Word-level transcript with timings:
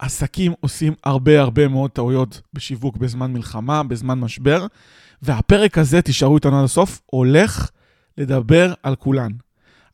עסקים 0.00 0.52
עושים 0.60 0.92
הרבה 1.04 1.40
הרבה 1.40 1.68
מאוד 1.68 1.90
טעויות 1.90 2.40
בשיווק 2.52 2.96
בזמן 2.96 3.32
מלחמה, 3.32 3.82
בזמן 3.82 4.20
משבר, 4.20 4.66
והפרק 5.22 5.78
הזה, 5.78 6.02
תישארו 6.02 6.36
איתנו 6.36 6.58
עד 6.58 6.64
הסוף, 6.64 7.00
הולך 7.06 7.70
לדבר 8.18 8.72
על 8.82 8.96
כולן. 8.96 9.32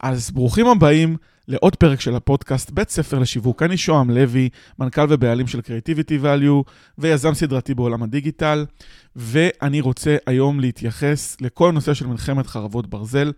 אז 0.01 0.31
ברוכים 0.31 0.67
הבאים 0.67 1.17
לעוד 1.49 1.77
פרק 1.77 2.01
של 2.01 2.15
הפודקאסט 2.17 2.71
בית 2.71 2.91
ספר 2.91 3.19
לשיווק. 3.19 3.63
אני 3.63 3.77
שוהם 3.77 4.11
לוי, 4.11 4.49
מנכ"ל 4.79 5.07
ובעלים 5.09 5.47
של 5.47 5.59
Creativity 5.59 6.25
Value 6.25 6.71
ויזם 6.99 7.35
סדרתי 7.35 7.75
בעולם 7.75 8.03
הדיגיטל, 8.03 8.67
ואני 9.17 9.81
רוצה 9.81 10.17
היום 10.27 10.61
להתייחס 10.61 11.37
לכל 11.41 11.69
הנושא 11.69 11.95
של 11.95 12.07
מלחמת 12.07 12.47
חרבות 12.47 12.87
ברזל 12.87 13.33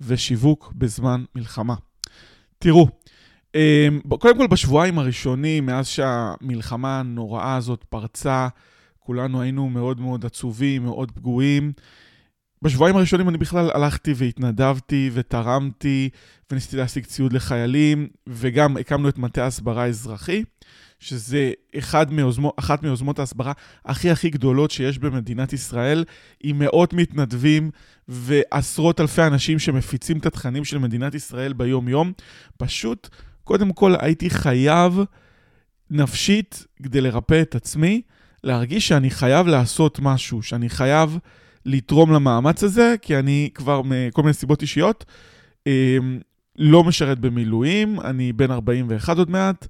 ושיווק 0.00 0.72
בזמן 0.76 1.24
מלחמה. 1.34 1.74
תראו, 2.58 2.88
קודם 4.08 4.38
כל 4.38 4.46
בשבועיים 4.46 4.98
הראשונים, 4.98 5.66
מאז 5.66 5.86
שהמלחמה 5.86 7.00
הנוראה 7.00 7.56
הזאת 7.56 7.84
פרצה, 7.84 8.48
כולנו 8.98 9.42
היינו 9.42 9.68
מאוד 9.68 10.00
מאוד 10.00 10.26
עצובים, 10.26 10.84
מאוד 10.84 11.10
פגועים. 11.10 11.72
בשבועיים 12.62 12.96
הראשונים 12.96 13.28
אני 13.28 13.38
בכלל 13.38 13.70
הלכתי 13.74 14.12
והתנדבתי 14.16 15.10
ותרמתי 15.12 16.08
וניסיתי 16.50 16.76
להשיג 16.76 17.04
ציוד 17.04 17.32
לחיילים, 17.32 18.08
וגם 18.26 18.76
הקמנו 18.76 19.08
את 19.08 19.18
מטה 19.18 19.44
ההסברה 19.44 19.82
האזרחי, 19.82 20.44
שזה 20.98 21.52
אחד 21.78 22.12
מיוזמו, 22.12 22.52
אחת 22.56 22.82
מיוזמות 22.82 23.18
ההסברה 23.18 23.52
הכי 23.84 24.10
הכי 24.10 24.30
גדולות 24.30 24.70
שיש 24.70 24.98
במדינת 24.98 25.52
ישראל, 25.52 26.04
עם 26.42 26.58
מאות 26.58 26.92
מתנדבים 26.92 27.70
ועשרות 28.08 29.00
אלפי 29.00 29.22
אנשים 29.22 29.58
שמפיצים 29.58 30.18
את 30.18 30.26
התכנים 30.26 30.64
של 30.64 30.78
מדינת 30.78 31.14
ישראל 31.14 31.52
ביום-יום. 31.52 32.12
פשוט, 32.56 33.08
קודם 33.44 33.72
כל 33.72 33.94
הייתי 33.98 34.30
חייב 34.30 35.00
נפשית, 35.90 36.66
כדי 36.82 37.00
לרפא 37.00 37.42
את 37.42 37.54
עצמי, 37.54 38.02
להרגיש 38.44 38.88
שאני 38.88 39.10
חייב 39.10 39.46
לעשות 39.46 39.98
משהו, 40.02 40.42
שאני 40.42 40.68
חייב... 40.68 41.18
לתרום 41.66 42.12
למאמץ 42.12 42.64
הזה, 42.64 42.94
כי 43.02 43.18
אני 43.18 43.50
כבר 43.54 43.82
מכל 43.84 44.22
מיני 44.22 44.34
סיבות 44.34 44.62
אישיות 44.62 45.04
אמ, 45.66 46.18
לא 46.58 46.84
משרת 46.84 47.18
במילואים, 47.18 48.00
אני 48.00 48.32
בן 48.32 48.50
41 48.50 49.18
עוד 49.18 49.30
מעט, 49.30 49.66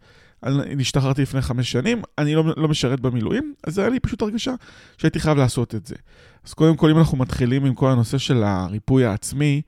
השתחררתי 0.80 1.22
לפני 1.22 1.42
חמש 1.42 1.72
שנים, 1.72 2.02
אני 2.18 2.34
לא, 2.34 2.44
לא 2.56 2.68
משרת 2.68 3.00
במילואים, 3.00 3.54
אז 3.66 3.78
היה 3.78 3.88
לי 3.88 4.00
פשוט 4.00 4.22
הרגשה 4.22 4.54
שהייתי 4.98 5.20
חייב 5.20 5.38
לעשות 5.38 5.74
את 5.74 5.86
זה. 5.86 5.94
אז 6.46 6.54
קודם 6.54 6.76
כל, 6.76 6.90
אם 6.90 6.98
אנחנו 6.98 7.18
מתחילים 7.18 7.64
עם 7.64 7.74
כל 7.74 7.90
הנושא 7.90 8.18
של 8.18 8.42
הריפוי 8.42 9.04
העצמי, 9.04 9.62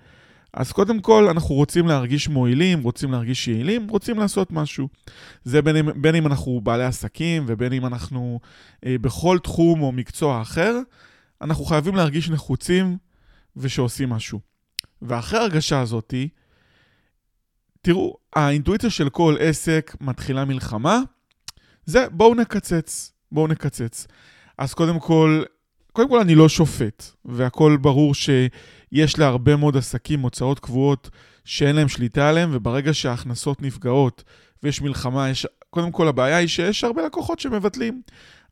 אז 0.56 0.72
קודם 0.72 1.00
כל, 1.00 1.28
אנחנו 1.28 1.54
רוצים 1.54 1.86
להרגיש 1.86 2.28
מועילים, 2.28 2.82
רוצים 2.82 3.12
להרגיש 3.12 3.48
יעילים, 3.48 3.88
רוצים 3.88 4.18
לעשות 4.18 4.52
משהו. 4.52 4.88
זה 5.44 5.62
בין 5.62 5.76
אם, 5.76 6.02
בין 6.02 6.14
אם 6.14 6.26
אנחנו 6.26 6.60
בעלי 6.60 6.84
עסקים 6.84 7.44
ובין 7.46 7.72
אם 7.72 7.86
אנחנו 7.86 8.40
אה, 8.86 8.96
בכל 9.00 9.38
תחום 9.42 9.82
או 9.82 9.92
מקצוע 9.92 10.42
אחר. 10.42 10.78
אנחנו 11.42 11.64
חייבים 11.64 11.96
להרגיש 11.96 12.30
נחוצים 12.30 12.96
ושעושים 13.56 14.10
משהו. 14.10 14.40
ואחרי 15.02 15.38
הרגשה 15.38 15.80
הזאתי, 15.80 16.28
תראו, 17.82 18.16
האינטואיציה 18.36 18.90
של 18.90 19.08
כל 19.08 19.36
עסק 19.40 19.96
מתחילה 20.00 20.44
מלחמה, 20.44 21.00
זה 21.84 22.06
בואו 22.10 22.34
נקצץ, 22.34 23.12
בואו 23.32 23.46
נקצץ. 23.46 24.06
אז 24.58 24.74
קודם 24.74 25.00
כל, 25.00 25.42
קודם 25.96 26.08
כל 26.08 26.20
אני 26.20 26.34
לא 26.34 26.48
שופט, 26.48 27.04
והכל 27.24 27.76
ברור 27.80 28.14
שיש 28.14 29.18
להרבה 29.18 29.56
מאוד 29.56 29.76
עסקים 29.76 30.20
הוצאות 30.20 30.58
קבועות 30.58 31.10
שאין 31.44 31.76
להם 31.76 31.88
שליטה 31.88 32.28
עליהם, 32.28 32.50
וברגע 32.52 32.94
שההכנסות 32.94 33.62
נפגעות 33.62 34.24
ויש 34.62 34.82
מלחמה, 34.82 35.30
יש... 35.30 35.46
קודם 35.70 35.92
כל 35.92 36.08
הבעיה 36.08 36.36
היא 36.36 36.48
שיש 36.48 36.84
הרבה 36.84 37.06
לקוחות 37.06 37.40
שמבטלים. 37.40 38.02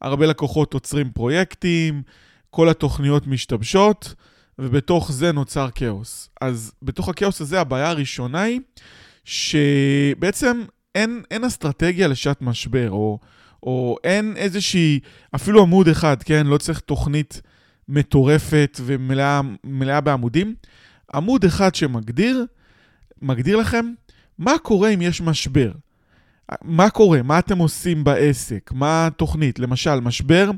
הרבה 0.01 0.27
לקוחות 0.27 0.75
עוצרים 0.75 1.11
פרויקטים, 1.11 2.03
כל 2.51 2.69
התוכניות 2.69 3.27
משתבשות, 3.27 4.15
ובתוך 4.59 5.13
זה 5.13 5.33
נוצר 5.33 5.69
כאוס. 5.75 6.31
אז 6.41 6.73
בתוך 6.83 7.09
הכאוס 7.09 7.41
הזה 7.41 7.61
הבעיה 7.61 7.89
הראשונה 7.89 8.43
היא 8.43 8.61
שבעצם 9.25 10.65
אין, 10.95 11.23
אין 11.31 11.45
אסטרטגיה 11.45 12.09
לשעת 12.09 12.43
משבר, 12.43 12.91
או, 12.91 13.19
או 13.65 13.97
אין 14.05 14.37
איזושהי, 14.37 15.01
אפילו 15.35 15.63
עמוד 15.63 15.89
אחד, 15.89 16.23
כן? 16.23 16.47
לא 16.47 16.59
צריך 16.59 16.81
תוכנית 16.81 17.41
מטורפת 17.89 18.81
ומלאה 18.85 20.01
בעמודים. 20.01 20.55
עמוד 21.15 21.45
אחד 21.45 21.75
שמגדיר, 21.75 22.47
מגדיר 23.23 23.57
לכם 23.57 23.87
מה 24.39 24.59
קורה 24.59 24.89
אם 24.89 25.03
יש 25.03 25.21
משבר. 25.21 25.73
מה 26.63 26.91
קורה? 26.91 27.23
מה 27.23 27.39
אתם 27.39 27.59
עושים 27.59 28.05
בעסק? 28.05 28.71
מה 28.75 29.07
התוכנית? 29.07 29.59
למשל, 29.59 30.01
משבר 30.01 30.51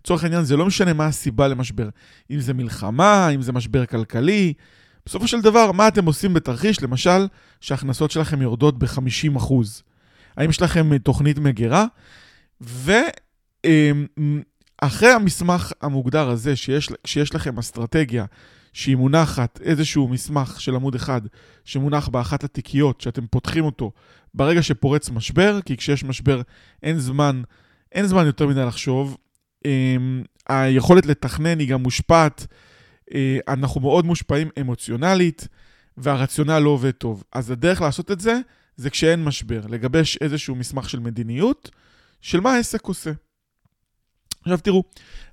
לצורך 0.00 0.24
העניין 0.24 0.44
זה 0.44 0.56
לא 0.56 0.66
משנה 0.66 0.92
מה 0.92 1.06
הסיבה 1.06 1.48
למשבר. 1.48 1.88
אם 2.30 2.40
זה 2.40 2.54
מלחמה, 2.54 3.28
אם 3.28 3.42
זה 3.42 3.52
משבר 3.52 3.86
כלכלי. 3.86 4.52
בסופו 5.06 5.28
של 5.28 5.40
דבר, 5.40 5.72
מה 5.72 5.88
אתם 5.88 6.04
עושים 6.04 6.34
בתרחיש, 6.34 6.82
למשל, 6.82 7.26
שההכנסות 7.60 8.10
שלכם 8.10 8.42
יורדות 8.42 8.78
ב-50%? 8.78 9.52
האם 10.36 10.50
יש 10.50 10.62
לכם 10.62 10.98
תוכנית 10.98 11.38
מגירה? 11.38 11.86
ואחרי 14.82 15.08
המסמך 15.08 15.72
המוגדר 15.80 16.28
הזה, 16.28 16.56
שיש, 16.56 16.90
שיש 17.06 17.34
לכם 17.34 17.58
אסטרטגיה 17.58 18.24
שהיא 18.72 18.96
מונחת, 18.96 19.60
איזשהו 19.62 20.08
מסמך 20.08 20.60
של 20.60 20.74
עמוד 20.74 20.94
אחד, 20.94 21.20
שמונח 21.64 22.08
באחת 22.08 22.44
התיקיות, 22.44 23.00
שאתם 23.00 23.26
פותחים 23.26 23.64
אותו 23.64 23.92
ברגע 24.34 24.62
שפורץ 24.62 25.10
משבר, 25.10 25.58
כי 25.64 25.76
כשיש 25.76 26.04
משבר 26.04 26.42
אין 26.82 26.98
זמן, 26.98 27.42
אין 27.92 28.06
זמן 28.06 28.26
יותר 28.26 28.46
מדי 28.46 28.64
לחשוב, 28.64 29.16
אמ, 29.64 30.22
היכולת 30.48 31.06
לתכנן 31.06 31.58
היא 31.58 31.68
גם 31.68 31.82
מושפעת, 31.82 32.46
אה, 33.14 33.38
אנחנו 33.48 33.80
מאוד 33.80 34.06
מושפעים 34.06 34.48
אמוציונלית, 34.60 35.48
והרציונל 35.96 36.58
לא 36.58 36.70
עובד 36.70 36.90
טוב. 36.90 37.24
אז 37.32 37.50
הדרך 37.50 37.80
לעשות 37.80 38.10
את 38.10 38.20
זה, 38.20 38.40
זה 38.76 38.90
כשאין 38.90 39.24
משבר, 39.24 39.60
לגבש 39.68 40.16
איזשהו 40.16 40.54
מסמך 40.54 40.90
של 40.90 40.98
מדיניות, 40.98 41.70
של 42.22 42.40
מה 42.40 42.52
העסק 42.52 42.84
עושה. 42.84 43.12
עכשיו 44.40 44.58
תראו, 44.58 44.84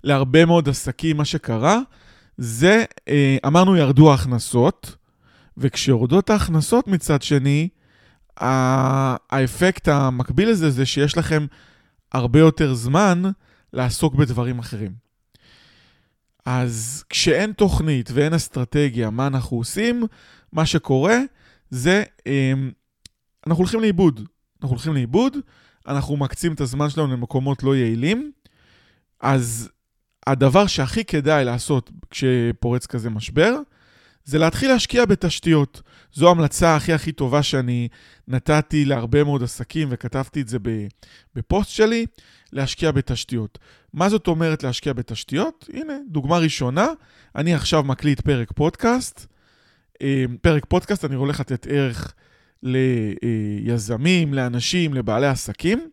להרבה 0.04 0.46
מאוד 0.46 0.70
עסקים 0.70 1.18
מה 1.18 1.26
שקרה, 1.26 1.80
זה, 2.38 2.84
אה, 3.08 3.38
אמרנו 3.46 3.78
ירדו 3.78 4.12
ההכנסות, 4.12 4.96
וכשיורדות 5.58 6.30
ההכנסות 6.30 6.88
מצד 6.88 7.22
שני, 7.22 7.70
האפקט 8.38 9.88
המקביל 9.88 10.50
לזה 10.50 10.70
זה 10.70 10.86
שיש 10.86 11.18
לכם 11.18 11.46
הרבה 12.12 12.40
יותר 12.40 12.74
זמן 12.74 13.24
לעסוק 13.74 14.16
בדברים 14.16 14.60
אחרים. 14.60 14.92
אז 16.46 17.04
כשאין 17.10 17.52
תוכנית 17.52 18.10
ואין 18.14 18.34
אסטרטגיה 18.34 19.10
מה 19.10 19.28
אנחנו 19.28 19.58
עושים, 19.58 20.04
מה 20.52 20.66
שקורה 20.66 21.18
זה, 21.70 22.04
אמ, 22.26 22.72
אנחנו 23.48 23.62
הולכים 23.62 23.80
לאיבוד. 23.80 24.20
אנחנו 24.62 24.76
הולכים 24.76 24.94
לאיבוד, 24.94 25.38
אנחנו 25.88 26.18
מקצים 26.18 26.54
את 26.54 26.62
הזמן 26.62 26.90
שלנו 26.90 27.14
למקומות 27.14 27.64
לא 27.64 27.76
יעילים, 27.76 28.32
אז 29.20 29.70
הדבר 30.28 30.68
שהכי 30.68 31.06
כדאי 31.06 31.46
לעשות 31.46 31.92
כשפורץ 32.10 32.86
כזה 32.86 33.10
משבר, 33.10 33.56
זה 34.24 34.38
להתחיל 34.38 34.72
להשקיע 34.72 35.06
בתשתיות. 35.06 35.82
זו 36.14 36.28
ההמלצה 36.28 36.76
הכי 36.76 36.94
הכי 36.94 37.12
טובה 37.12 37.44
שאני 37.44 37.88
נתתי 38.28 38.86
להרבה 38.86 39.24
מאוד 39.24 39.44
עסקים 39.44 39.88
וכתבתי 39.92 40.42
את 40.42 40.48
זה 40.48 40.58
בפוסט 41.36 41.70
שלי, 41.70 42.06
להשקיע 42.54 42.92
בתשתיות. 42.92 43.60
מה 43.94 44.10
זאת 44.10 44.28
אומרת 44.28 44.64
להשקיע 44.64 44.94
בתשתיות? 44.94 45.70
הנה, 45.74 45.94
דוגמה 46.10 46.38
ראשונה, 46.38 46.88
אני 47.36 47.54
עכשיו 47.54 47.84
מקליט 47.84 48.22
פרק 48.22 48.52
פודקאסט. 48.52 49.26
אה, 50.02 50.26
פרק 50.42 50.66
פודקאסט, 50.66 51.06
אני 51.06 51.16
הולך 51.16 51.40
לתת 51.40 51.68
ערך 51.70 52.14
ליזמים, 52.64 54.34
לאנשים, 54.34 54.94
לבעלי 54.94 55.28
עסקים, 55.28 55.90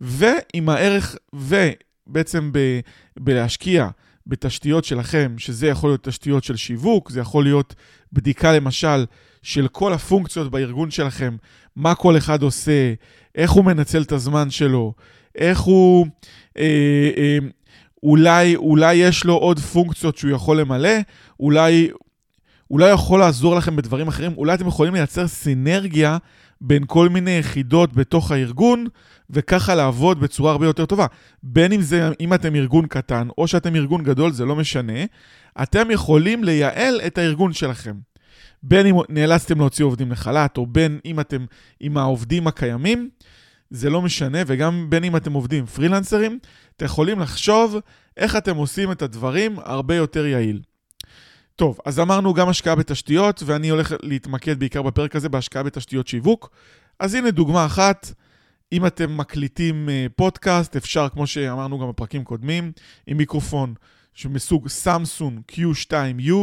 ועם 0.00 0.68
הערך, 0.68 1.16
ובעצם 1.32 2.50
ב, 2.52 2.80
בלהשקיע 3.16 3.88
בתשתיות 4.26 4.84
שלכם, 4.84 5.34
שזה 5.38 5.66
יכול 5.66 5.90
להיות 5.90 6.04
תשתיות 6.04 6.44
של 6.44 6.56
שיווק, 6.56 7.10
זה 7.10 7.20
יכול 7.20 7.44
להיות 7.44 7.74
בדיקה 8.12 8.52
למשל 8.52 9.04
של 9.42 9.68
כל 9.68 9.92
הפונקציות 9.92 10.50
בארגון 10.50 10.90
שלכם, 10.90 11.36
מה 11.76 11.94
כל 11.94 12.16
אחד 12.16 12.42
עושה, 12.42 12.94
איך 13.34 13.50
הוא 13.50 13.64
מנצל 13.64 14.02
את 14.02 14.12
הזמן 14.12 14.50
שלו, 14.50 14.94
איך 15.34 15.60
הוא... 15.60 16.06
אה, 16.58 17.10
אה, 17.16 17.38
אולי, 18.02 18.56
אולי 18.56 18.94
יש 18.94 19.24
לו 19.24 19.34
עוד 19.34 19.58
פונקציות 19.58 20.16
שהוא 20.16 20.30
יכול 20.30 20.60
למלא, 20.60 20.94
אולי, 21.40 21.90
אולי 22.70 22.90
יכול 22.90 23.20
לעזור 23.20 23.56
לכם 23.56 23.76
בדברים 23.76 24.08
אחרים, 24.08 24.32
אולי 24.36 24.54
אתם 24.54 24.66
יכולים 24.66 24.94
לייצר 24.94 25.28
סינרגיה 25.28 26.18
בין 26.60 26.84
כל 26.86 27.08
מיני 27.08 27.30
יחידות 27.30 27.92
בתוך 27.92 28.30
הארגון, 28.30 28.86
וככה 29.30 29.74
לעבוד 29.74 30.20
בצורה 30.20 30.52
הרבה 30.52 30.66
יותר 30.66 30.86
טובה. 30.86 31.06
בין 31.42 31.72
אם 31.72 31.80
זה, 31.80 32.10
אם 32.20 32.34
אתם 32.34 32.54
ארגון 32.54 32.86
קטן, 32.86 33.28
או 33.38 33.48
שאתם 33.48 33.76
ארגון 33.76 34.02
גדול, 34.02 34.32
זה 34.32 34.44
לא 34.44 34.56
משנה, 34.56 35.04
אתם 35.62 35.90
יכולים 35.90 36.44
לייעל 36.44 37.00
את 37.06 37.18
הארגון 37.18 37.52
שלכם. 37.52 37.94
בין 38.62 38.86
אם 38.86 38.96
נאלצתם 39.08 39.58
להוציא 39.58 39.84
עובדים 39.84 40.12
לחל"ת, 40.12 40.56
או 40.56 40.66
בין 40.66 40.98
אם 41.04 41.20
אתם 41.20 41.44
עם 41.80 41.96
העובדים 41.96 42.46
הקיימים, 42.46 43.08
זה 43.70 43.90
לא 43.90 44.02
משנה, 44.02 44.38
וגם 44.46 44.86
בין 44.88 45.04
אם 45.04 45.16
אתם 45.16 45.32
עובדים 45.32 45.66
פרילנסרים, 45.66 46.38
אתם 46.76 46.84
יכולים 46.84 47.20
לחשוב 47.20 47.76
איך 48.16 48.36
אתם 48.36 48.56
עושים 48.56 48.92
את 48.92 49.02
הדברים 49.02 49.58
הרבה 49.58 49.94
יותר 49.94 50.26
יעיל. 50.26 50.60
טוב, 51.58 51.78
אז 51.84 52.00
אמרנו 52.00 52.34
גם 52.34 52.48
השקעה 52.48 52.74
בתשתיות, 52.74 53.42
ואני 53.46 53.68
הולך 53.68 53.94
להתמקד 54.02 54.58
בעיקר 54.58 54.82
בפרק 54.82 55.16
הזה 55.16 55.28
בהשקעה 55.28 55.62
בתשתיות 55.62 56.08
שיווק. 56.08 56.50
אז 56.98 57.14
הנה 57.14 57.30
דוגמה 57.30 57.66
אחת, 57.66 58.12
אם 58.72 58.86
אתם 58.86 59.16
מקליטים 59.16 59.88
אה, 59.88 60.06
פודקאסט, 60.16 60.76
אפשר, 60.76 61.08
כמו 61.08 61.26
שאמרנו 61.26 61.78
גם 61.78 61.88
בפרקים 61.88 62.24
קודמים, 62.24 62.72
עם 63.06 63.16
מיקרופון 63.16 63.74
שמסוג 64.14 64.68
סמסון 64.68 65.42
Q2U, 65.52 66.34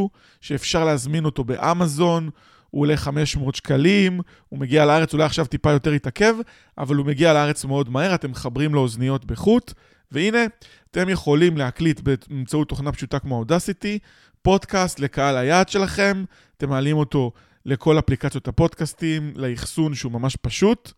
שאפשר 0.41 0.85
להזמין 0.85 1.25
אותו 1.25 1.43
באמזון, 1.43 2.29
הוא 2.69 2.81
עולה 2.81 2.97
500 2.97 3.55
שקלים, 3.55 4.19
הוא 4.49 4.59
מגיע 4.59 4.85
לארץ, 4.85 5.13
אולי 5.13 5.23
עכשיו 5.23 5.45
טיפה 5.45 5.71
יותר 5.71 5.93
יתעכב, 5.93 6.35
אבל 6.77 6.95
הוא 6.95 7.05
מגיע 7.05 7.33
לארץ 7.33 7.65
מאוד 7.65 7.89
מהר, 7.89 8.15
אתם 8.15 8.31
מחברים 8.31 8.73
לו 8.73 8.81
אוזניות 8.81 9.25
בחוט, 9.25 9.73
והנה, 10.11 10.45
אתם 10.91 11.09
יכולים 11.09 11.57
להקליט 11.57 11.99
באמצעות 11.99 12.69
תוכנה 12.69 12.91
פשוטה 12.91 13.19
כמו 13.19 13.37
אודסיטי, 13.37 13.99
פודקאסט 14.45 14.99
לקהל 14.99 15.37
היעד 15.37 15.69
שלכם, 15.69 16.23
אתם 16.57 16.69
מעלים 16.69 16.97
אותו 16.97 17.31
לכל 17.65 17.99
אפליקציות 17.99 18.47
הפודקאסטים, 18.47 19.33
לאחסון 19.35 19.95
שהוא 19.95 20.11
ממש 20.11 20.35
פשוט. 20.35 20.91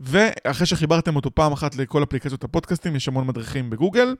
ואחרי 0.00 0.66
שחיברתם 0.66 1.16
אותו 1.16 1.34
פעם 1.34 1.52
אחת 1.52 1.76
לכל 1.76 2.02
אפליקציות 2.02 2.44
הפודקאסטים, 2.44 2.96
יש 2.96 3.08
המון 3.08 3.26
מדריכים 3.26 3.70
בגוגל. 3.70 4.14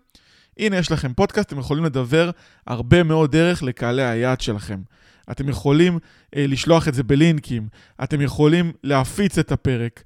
הנה, 0.59 0.77
יש 0.77 0.93
לכם 0.93 1.15
פודקאסט, 1.15 1.49
אתם 1.49 1.59
יכולים 1.59 1.85
לדבר 1.85 2.31
הרבה 2.67 3.03
מאוד 3.03 3.33
דרך 3.33 3.63
לקהלי 3.63 4.03
היעד 4.03 4.41
שלכם. 4.41 4.81
אתם 5.31 5.49
יכולים 5.49 5.99
אה, 6.37 6.47
לשלוח 6.47 6.89
את 6.89 6.95
זה 6.95 7.03
בלינקים, 7.03 7.69
אתם 8.03 8.21
יכולים 8.21 8.73
להפיץ 8.85 9.39
את 9.39 9.53
הפרק, 9.53 10.03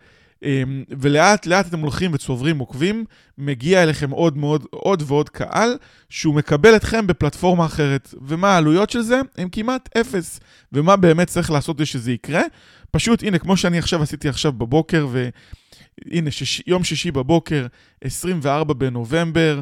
ולאט 0.99 1.47
לאט 1.47 1.67
אתם 1.67 1.81
הולכים 1.81 2.11
וצוברים 2.15 2.59
עוקבים, 2.59 3.05
מגיע 3.39 3.83
אליכם 3.83 4.11
עוד, 4.11 4.37
מאוד, 4.37 4.67
עוד 4.71 5.03
ועוד 5.07 5.29
קהל, 5.29 5.77
שהוא 6.09 6.35
מקבל 6.35 6.77
אתכם 6.77 7.07
בפלטפורמה 7.07 7.67
אחרת. 7.67 8.15
ומה 8.23 8.49
העלויות 8.49 8.91
של 8.91 9.01
זה? 9.01 9.21
הם 9.39 9.49
כמעט 9.49 9.97
אפס. 9.97 10.41
ומה 10.73 10.97
באמת 10.97 11.27
צריך 11.27 11.51
לעשות 11.51 11.77
כדי 11.77 11.87
שזה 11.87 12.13
יקרה? 12.13 12.43
פשוט, 12.91 13.23
הנה, 13.23 13.39
כמו 13.39 13.57
שאני 13.57 13.79
עכשיו 13.79 14.03
עשיתי 14.03 14.29
עכשיו 14.29 14.53
בבוקר, 14.53 15.07
והנה, 15.11 16.31
שיש, 16.31 16.63
יום 16.67 16.85
שישי 16.85 17.11
בבוקר, 17.11 17.67
24 18.01 18.75
בנובמבר, 18.75 19.61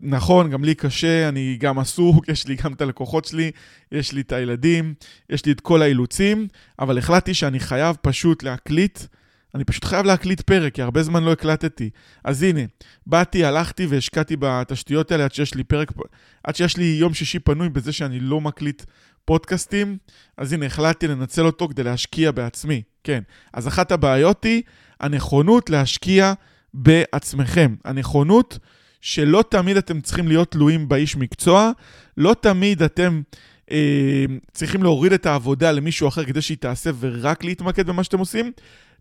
נכון, 0.00 0.50
גם 0.50 0.64
לי 0.64 0.74
קשה, 0.74 1.28
אני 1.28 1.56
גם 1.60 1.78
עסוק, 1.78 2.28
יש 2.32 2.46
לי 2.46 2.54
גם 2.54 2.72
את 2.72 2.80
הלקוחות 2.80 3.24
שלי, 3.24 3.50
יש 3.92 4.12
לי 4.12 4.20
את 4.20 4.32
הילדים, 4.32 4.94
יש 5.30 5.44
לי 5.46 5.52
את 5.52 5.60
כל 5.60 5.82
האילוצים, 5.82 6.48
אבל 6.78 6.98
החלטתי 6.98 7.34
שאני 7.34 7.60
חייב 7.60 7.96
פשוט 8.02 8.42
להקליט, 8.42 9.00
אני 9.54 9.64
פשוט 9.64 9.84
חייב 9.84 10.06
להקליט 10.06 10.40
פרק, 10.40 10.74
כי 10.74 10.82
הרבה 10.82 11.02
זמן 11.02 11.24
לא 11.24 11.32
הקלטתי. 11.32 11.90
אז 12.24 12.42
הנה, 12.42 12.60
באתי, 13.06 13.44
הלכתי 13.44 13.86
והשקעתי 13.86 14.36
בתשתיות 14.38 15.12
האלה 15.12 15.24
עד 15.24 15.34
שיש 15.34 15.54
לי 15.54 15.64
פרק, 15.64 15.92
עד 16.44 16.56
שיש 16.56 16.76
לי 16.76 16.84
יום 16.84 17.14
שישי 17.14 17.38
פנוי 17.38 17.68
בזה 17.68 17.92
שאני 17.92 18.20
לא 18.20 18.40
מקליט 18.40 18.82
פודקאסטים, 19.24 19.98
אז 20.36 20.52
הנה, 20.52 20.66
החלטתי 20.66 21.08
לנצל 21.08 21.46
אותו 21.46 21.68
כדי 21.68 21.82
להשקיע 21.82 22.30
בעצמי, 22.30 22.82
כן. 23.04 23.22
אז 23.52 23.68
אחת 23.68 23.92
הבעיות 23.92 24.44
היא 24.44 24.62
הנכונות 25.00 25.70
להשקיע 25.70 26.32
בעצמכם. 26.74 27.74
הנכונות... 27.84 28.58
שלא 29.06 29.44
תמיד 29.48 29.76
אתם 29.76 30.00
צריכים 30.00 30.28
להיות 30.28 30.50
תלויים 30.50 30.88
באיש 30.88 31.16
מקצוע, 31.16 31.70
לא 32.16 32.36
תמיד 32.40 32.82
אתם 32.82 33.22
אה, 33.70 34.24
צריכים 34.52 34.82
להוריד 34.82 35.12
את 35.12 35.26
העבודה 35.26 35.72
למישהו 35.72 36.08
אחר 36.08 36.24
כדי 36.24 36.42
שהיא 36.42 36.58
תעשה 36.58 36.90
ורק 37.00 37.44
להתמקד 37.44 37.86
במה 37.86 38.04
שאתם 38.04 38.18
עושים. 38.18 38.52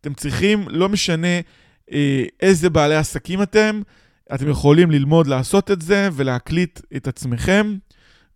אתם 0.06 0.14
צריכים, 0.14 0.66
לא 0.70 0.90
משנה 0.90 1.40
אה, 1.92 2.24
איזה 2.42 2.70
בעלי 2.70 2.96
עסקים 2.96 3.42
אתם, 3.42 3.82
אתם 4.36 4.50
יכולים 4.50 4.92
ללמוד 4.92 5.28
לעשות 5.28 5.72
את 5.72 5.82
זה 5.82 6.10
ולהקליט 6.14 6.80
את 6.96 7.08
עצמכם 7.08 7.76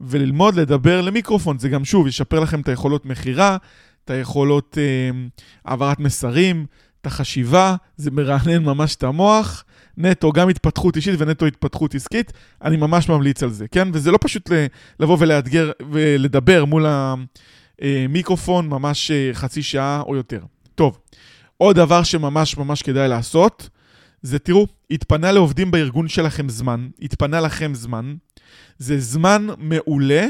וללמוד 0.02 0.56
לדבר 0.56 1.02
למיקרופון. 1.02 1.60
זה 1.60 1.70
גם, 1.70 1.86
שוב, 1.86 2.08
ישפר 2.08 2.40
לכם 2.40 2.62
את 2.62 2.68
היכולות 2.68 3.06
מכירה, 3.06 3.58
את 4.06 4.10
היכולות 4.10 4.78
אה, 4.78 5.20
העברת 5.66 6.00
מסרים, 6.00 6.66
את 7.02 7.06
החשיבה, 7.06 7.76
זה 7.98 8.12
מרענן 8.12 8.64
ממש 8.64 8.96
את 8.96 9.04
המוח. 9.04 9.64
נטו 9.98 10.32
גם 10.32 10.50
התפתחות 10.50 10.96
אישית 10.96 11.16
ונטו 11.18 11.46
התפתחות 11.46 11.96
עסקית, 11.96 12.34
אני 12.64 12.78
ממש 12.78 13.10
ממליץ 13.10 13.44
על 13.44 13.50
זה, 13.50 13.68
כן? 13.68 13.88
וזה 13.94 14.12
לא 14.12 14.18
פשוט 14.22 14.50
לבוא 15.00 15.18
ולאתגר 15.20 15.72
ולדבר 15.92 16.66
מול 16.66 16.86
המיקרופון 17.80 18.70
ממש 18.70 19.12
אה, 19.12 19.30
חצי 19.34 19.64
שעה 19.64 20.02
או 20.02 20.16
יותר. 20.16 20.40
טוב, 20.76 20.98
עוד 21.62 21.76
דבר 21.76 22.04
שממש 22.04 22.58
ממש 22.58 22.82
כדאי 22.82 23.08
לעשות, 23.08 23.70
זה 24.22 24.40
תראו, 24.40 24.68
התפנה 24.92 25.32
לעובדים 25.32 25.72
בארגון 25.72 26.08
שלכם 26.08 26.50
זמן, 26.50 26.90
התפנה 27.02 27.42
לכם 27.42 27.76
זמן, 27.76 28.16
זה 28.78 29.00
זמן 29.00 29.48
מעולה 29.58 30.26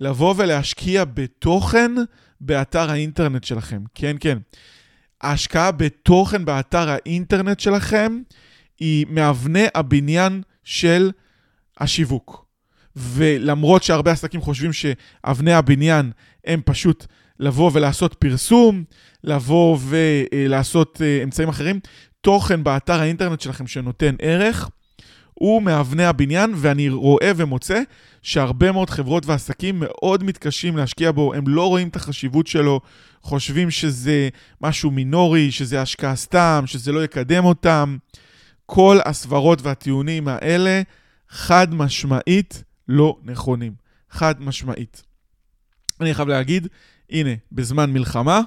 לבוא 0.00 0.34
ולהשקיע 0.36 1.04
בתוכן 1.04 1.92
באתר 2.40 2.90
האינטרנט 2.90 3.44
שלכם. 3.44 3.82
כן, 3.94 4.16
כן. 4.20 4.38
ההשקעה 5.20 5.72
בתוכן 5.72 6.44
באתר 6.44 6.88
האינטרנט 6.88 7.60
שלכם 7.60 8.20
היא 8.80 9.06
מאבני 9.10 9.66
הבניין 9.74 10.42
של 10.64 11.10
השיווק. 11.78 12.44
ולמרות 12.96 13.82
שהרבה 13.82 14.12
עסקים 14.12 14.40
חושבים 14.40 14.72
שאבני 14.72 15.52
הבניין 15.52 16.10
הם 16.44 16.60
פשוט 16.64 17.06
לבוא 17.40 17.70
ולעשות 17.74 18.14
פרסום, 18.14 18.84
לבוא 19.24 19.78
ולעשות 19.88 21.02
אה, 21.04 21.22
אמצעים 21.22 21.48
אחרים, 21.48 21.80
תוכן 22.20 22.64
באתר 22.64 23.00
האינטרנט 23.00 23.40
שלכם 23.40 23.66
שנותן 23.66 24.14
ערך, 24.18 24.68
הוא 25.34 25.62
מאבני 25.62 26.04
הבניין, 26.04 26.54
ואני 26.56 26.88
רואה 26.88 27.32
ומוצא 27.36 27.82
שהרבה 28.22 28.72
מאוד 28.72 28.90
חברות 28.90 29.26
ועסקים 29.26 29.80
מאוד 29.80 30.24
מתקשים 30.24 30.76
להשקיע 30.76 31.12
בו, 31.12 31.34
הם 31.34 31.48
לא 31.48 31.68
רואים 31.68 31.88
את 31.88 31.96
החשיבות 31.96 32.46
שלו, 32.46 32.80
חושבים 33.22 33.70
שזה 33.70 34.28
משהו 34.60 34.90
מינורי, 34.90 35.52
שזה 35.52 35.82
השקעה 35.82 36.16
סתם, 36.16 36.62
שזה 36.66 36.92
לא 36.92 37.04
יקדם 37.04 37.44
אותם. 37.44 37.96
כל 38.66 38.98
הסברות 39.04 39.62
והטיעונים 39.62 40.28
האלה 40.28 40.82
חד 41.28 41.74
משמעית 41.74 42.64
לא 42.88 43.18
נכונים. 43.24 43.72
חד 44.10 44.42
משמעית. 44.42 45.02
אני 46.00 46.14
חייב 46.14 46.28
להגיד, 46.28 46.68
הנה, 47.14 47.30
בזמן 47.52 47.92
מלחמה, 47.92 48.40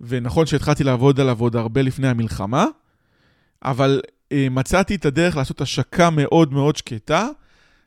ונכון 0.00 0.46
שהתחלתי 0.46 0.84
לעבוד 0.84 1.20
עליו 1.20 1.40
עוד 1.40 1.56
הרבה 1.56 1.82
לפני 1.82 2.08
המלחמה, 2.08 2.66
אבל 3.64 4.00
אה, 4.32 4.46
מצאתי 4.50 4.94
את 4.94 5.04
הדרך 5.04 5.36
לעשות 5.36 5.60
השקה 5.60 6.10
מאוד 6.10 6.52
מאוד 6.52 6.76
שקטה 6.76 7.28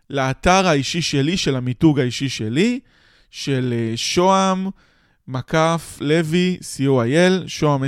לאתר 0.09 0.67
האישי 0.67 1.01
שלי, 1.01 1.37
של 1.37 1.55
המיתוג 1.55 1.99
האישי 1.99 2.29
שלי, 2.29 2.79
של 3.31 3.73
אה, 3.77 3.97
שוהם, 3.97 4.69
מקף, 5.27 5.97
לוי, 6.01 6.57
co.il, 6.61 7.47
שוהם 7.47 7.83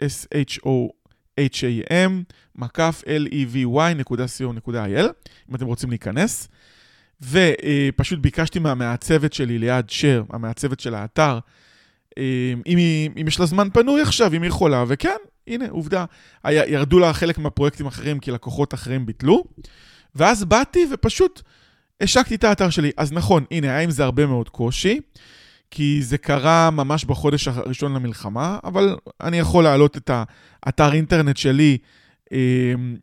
s-h-o-h-a-m, 0.00 2.12
מקף 2.56 3.02
levy.co.il, 3.06 5.06
אם 5.50 5.54
אתם 5.54 5.66
רוצים 5.66 5.90
להיכנס. 5.90 6.48
ופשוט 7.22 8.18
ביקשתי 8.18 8.58
מהמעצבת 8.58 9.32
שלי 9.32 9.58
ליד 9.58 9.90
שר, 9.90 10.22
המעצבת 10.30 10.80
של 10.80 10.94
האתר, 10.94 11.38
אה, 12.18 12.52
אם, 12.66 12.76
היא, 12.76 13.10
אם 13.20 13.28
יש 13.28 13.40
לה 13.40 13.46
זמן 13.46 13.68
פנוי 13.72 14.02
עכשיו, 14.02 14.34
אם 14.34 14.42
היא 14.42 14.48
יכולה, 14.48 14.84
וכן, 14.88 15.16
הנה, 15.46 15.64
עובדה. 15.70 16.04
היה, 16.44 16.68
ירדו 16.68 16.98
לה 16.98 17.12
חלק 17.12 17.38
מהפרויקטים 17.38 17.86
האחרים, 17.86 18.18
כי 18.20 18.30
לקוחות 18.30 18.74
אחרים 18.74 19.06
ביטלו. 19.06 19.44
ואז 20.14 20.44
באתי 20.44 20.86
ופשוט 20.92 21.42
השקתי 22.00 22.34
את 22.34 22.44
האתר 22.44 22.70
שלי. 22.70 22.90
אז 22.96 23.12
נכון, 23.12 23.44
הנה, 23.50 23.66
היה 23.66 23.80
עם 23.80 23.90
זה 23.90 24.04
הרבה 24.04 24.26
מאוד 24.26 24.48
קושי, 24.48 25.00
כי 25.70 26.02
זה 26.02 26.18
קרה 26.18 26.70
ממש 26.70 27.04
בחודש 27.04 27.48
הראשון 27.48 27.94
למלחמה, 27.94 28.58
אבל 28.64 28.96
אני 29.20 29.38
יכול 29.38 29.64
להעלות 29.64 29.96
את 29.96 30.10
האתר 30.66 30.92
אינטרנט 30.92 31.36
שלי 31.36 31.78
אה, 32.32 32.38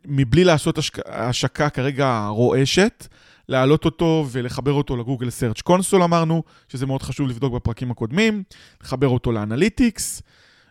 מבלי 0.06 0.44
לעשות 0.44 0.78
השק... 0.78 0.98
השקה 1.06 1.70
כרגע 1.70 2.26
רועשת, 2.30 3.06
להעלות 3.48 3.84
אותו 3.84 4.26
ולחבר 4.30 4.72
אותו 4.72 4.96
לגוגל 4.96 5.30
סרצ' 5.30 5.60
קונסול 5.60 6.02
אמרנו, 6.02 6.42
שזה 6.68 6.86
מאוד 6.86 7.02
חשוב 7.02 7.28
לבדוק 7.28 7.54
בפרקים 7.54 7.90
הקודמים, 7.90 8.42
לחבר 8.82 9.08
אותו 9.08 9.32
ל 9.32 9.40
Analytics, 9.40 10.22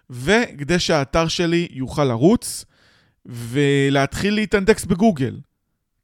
וכדי 0.09 0.79
שהאתר 0.79 1.27
שלי 1.27 1.67
יוכל 1.71 2.03
לרוץ 2.03 2.65
ולהתחיל 3.25 4.33
להתאנדקס 4.33 4.85
בגוגל. 4.85 5.39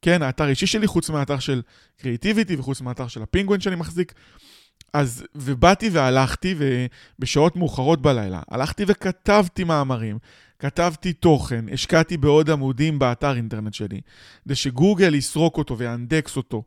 כן, 0.02 0.22
האתר 0.22 0.44
האישי 0.44 0.66
שלי, 0.66 0.86
חוץ 0.86 1.10
מהאתר 1.10 1.38
של 1.38 1.62
Creativity 1.96 2.56
וחוץ 2.56 2.80
מהאתר 2.80 3.08
של 3.08 3.22
הפינגווין 3.22 3.60
שאני 3.60 3.76
מחזיק. 3.76 4.14
אז, 4.92 5.24
ובאתי 5.34 5.88
והלכתי, 5.92 6.54
ובשעות 7.18 7.56
מאוחרות 7.56 8.02
בלילה, 8.02 8.40
הלכתי 8.50 8.84
וכתבתי 8.86 9.64
מאמרים, 9.64 10.18
כתבתי 10.62 11.12
תוכן, 11.12 11.64
השקעתי 11.72 12.16
בעוד 12.16 12.50
עמודים 12.50 12.98
באתר 12.98 13.36
אינטרנט 13.36 13.74
שלי, 13.74 14.00
כדי 14.44 14.54
שגוגל 14.54 15.14
יסרוק 15.14 15.58
אותו 15.58 15.78
ויאנדקס 15.78 16.36
אותו, 16.36 16.64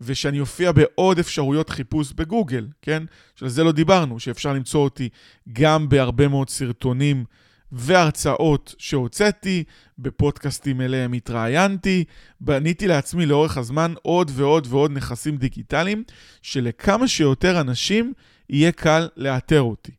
ושאני 0.00 0.40
אופיע 0.40 0.72
בעוד 0.72 1.18
אפשרויות 1.18 1.70
חיפוש 1.70 2.12
בגוגל, 2.12 2.68
כן? 2.82 3.02
שעל 3.36 3.48
זה 3.48 3.64
לא 3.64 3.72
דיברנו, 3.72 4.20
שאפשר 4.20 4.52
למצוא 4.52 4.80
אותי 4.84 5.08
גם 5.52 5.88
בהרבה 5.88 6.28
מאוד 6.28 6.50
סרטונים 6.50 7.24
והרצאות 7.72 8.74
שהוצאתי, 8.78 9.64
בפודקאסטים 9.98 10.80
אליהם 10.80 11.12
התראיינתי, 11.12 12.04
בניתי 12.40 12.86
לעצמי 12.86 13.26
לאורך 13.26 13.56
הזמן 13.56 13.94
עוד 14.02 14.30
ועוד 14.34 14.66
ועוד 14.70 14.92
נכסים 14.92 15.36
דיגיטליים, 15.36 16.04
שלכמה 16.42 17.08
שיותר 17.08 17.60
אנשים 17.60 18.12
יהיה 18.50 18.72
קל 18.72 19.08
לאתר 19.16 19.60
אותי. 19.60 19.92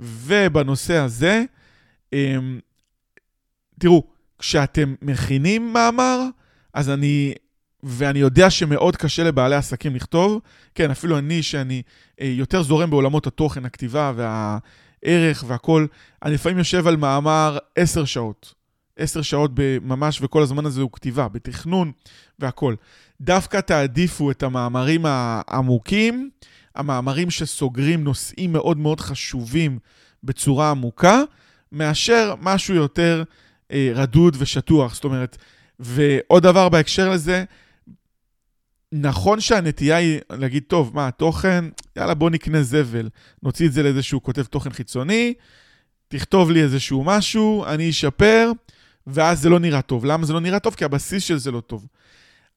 ובנושא 0.00 0.96
הזה, 0.96 1.44
אמ, 2.12 2.60
תראו, 3.80 4.02
כשאתם 4.38 4.94
מכינים 5.02 5.72
מאמר, 5.72 6.20
אז 6.74 6.90
אני, 6.90 7.32
ואני 7.82 8.18
יודע 8.18 8.50
שמאוד 8.50 8.96
קשה 8.96 9.24
לבעלי 9.24 9.56
עסקים 9.56 9.94
לכתוב, 9.94 10.40
כן, 10.74 10.90
אפילו 10.90 11.18
אני, 11.18 11.42
שאני 11.42 11.82
אה, 12.20 12.26
יותר 12.26 12.62
זורם 12.62 12.90
בעולמות 12.90 13.26
התוכן, 13.26 13.64
הכתיבה 13.64 14.12
והערך 14.16 15.44
והכול, 15.46 15.88
אני 16.22 16.34
לפעמים 16.34 16.58
יושב 16.58 16.86
על 16.86 16.96
מאמר 16.96 17.58
עשר 17.76 18.04
שעות. 18.04 18.54
עשר 18.96 19.22
שעות 19.22 19.50
ממש, 19.82 20.18
וכל 20.22 20.42
הזמן 20.42 20.66
הזה 20.66 20.80
הוא 20.80 20.90
כתיבה, 20.92 21.28
בתכנון 21.28 21.92
והכול. 22.38 22.76
דווקא 23.20 23.60
תעדיפו 23.60 24.30
את 24.30 24.42
המאמרים 24.42 25.02
העמוקים, 25.06 26.30
המאמרים 26.74 27.30
שסוגרים 27.30 28.04
נושאים 28.04 28.52
מאוד 28.52 28.78
מאוד 28.78 29.00
חשובים 29.00 29.78
בצורה 30.24 30.70
עמוקה, 30.70 31.22
מאשר 31.72 32.34
משהו 32.40 32.74
יותר 32.74 33.22
רדוד 33.94 34.36
ושטוח. 34.38 34.94
זאת 34.94 35.04
אומרת, 35.04 35.36
ועוד 35.78 36.42
דבר 36.42 36.68
בהקשר 36.68 37.10
לזה, 37.10 37.44
נכון 38.92 39.40
שהנטייה 39.40 39.96
היא 39.96 40.20
להגיד, 40.30 40.62
טוב, 40.66 40.90
מה, 40.94 41.10
תוכן, 41.10 41.64
יאללה, 41.96 42.14
בוא 42.14 42.30
נקנה 42.30 42.62
זבל. 42.62 43.08
נוציא 43.42 43.66
את 43.66 43.72
זה 43.72 43.82
לאיזשהו 43.82 44.22
כותב 44.22 44.42
תוכן 44.42 44.70
חיצוני, 44.70 45.34
תכתוב 46.08 46.50
לי 46.50 46.62
איזשהו 46.62 47.04
משהו, 47.04 47.64
אני 47.66 47.90
אשפר, 47.90 48.52
ואז 49.06 49.40
זה 49.40 49.48
לא 49.48 49.58
נראה 49.58 49.82
טוב. 49.82 50.04
למה 50.04 50.26
זה 50.26 50.32
לא 50.32 50.40
נראה 50.40 50.58
טוב? 50.58 50.74
כי 50.74 50.84
הבסיס 50.84 51.22
של 51.22 51.38
זה 51.38 51.50
לא 51.50 51.60
טוב. 51.60 51.86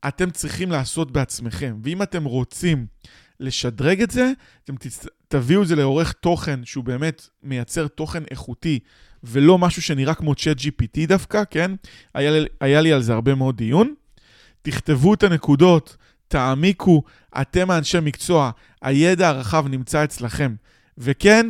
אתם 0.08 0.30
צריכים 0.30 0.72
לעשות 0.72 1.12
בעצמכם, 1.12 1.76
ואם 1.84 2.02
אתם 2.02 2.24
רוצים 2.24 2.86
לשדרג 3.40 4.02
את 4.02 4.12
זה, 4.12 4.32
אתם. 4.64 4.74
תביאו 5.28 5.62
את 5.62 5.68
זה 5.68 5.76
לעורך 5.76 6.12
תוכן 6.12 6.66
שהוא 6.66 6.84
באמת 6.84 7.28
מייצר 7.44 7.88
תוכן 7.88 8.24
איכותי, 8.32 8.80
ולא 9.24 9.58
משהו 9.58 9.82
שנראה 9.82 10.14
כמו 10.14 10.36
צ'אט 10.36 10.58
GPT 10.58 11.08
דווקא, 11.08 11.44
כן? 11.50 11.72
היה 12.14 12.32
לי, 12.32 12.46
היה 12.62 12.82
לי 12.82 12.94
על 12.94 13.02
זה 13.02 13.14
הרבה 13.14 13.36
מאוד 13.36 13.58
דיון. 13.58 13.94
תכתבו 14.62 15.14
את 15.14 15.24
הנקודות, 15.24 15.98
תעמיקו, 16.28 17.04
אתם 17.42 17.72
האנשי 17.72 17.98
מקצוע, 18.02 18.52
הידע 18.82 19.30
הרחב 19.30 19.68
נמצא 19.68 20.04
אצלכם. 20.04 20.56
וכן, 20.98 21.48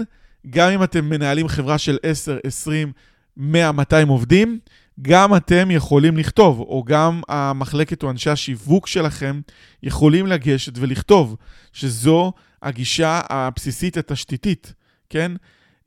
גם 0.49 0.69
אם 0.69 0.83
אתם 0.83 1.09
מנהלים 1.09 1.47
חברה 1.47 1.77
של 1.77 1.97
10, 2.03 2.37
20, 2.43 2.91
100, 3.37 3.71
200 3.71 4.07
עובדים, 4.07 4.59
גם 5.01 5.35
אתם 5.35 5.71
יכולים 5.71 6.17
לכתוב, 6.17 6.59
או 6.59 6.83
גם 6.83 7.21
המחלקת 7.27 8.03
או 8.03 8.09
אנשי 8.09 8.29
השיווק 8.29 8.87
שלכם 8.87 9.41
יכולים 9.83 10.27
לגשת 10.27 10.73
ולכתוב, 10.75 11.35
שזו 11.73 12.33
הגישה 12.61 13.21
הבסיסית 13.29 13.97
התשתיתית, 13.97 14.73
כן? 15.09 15.31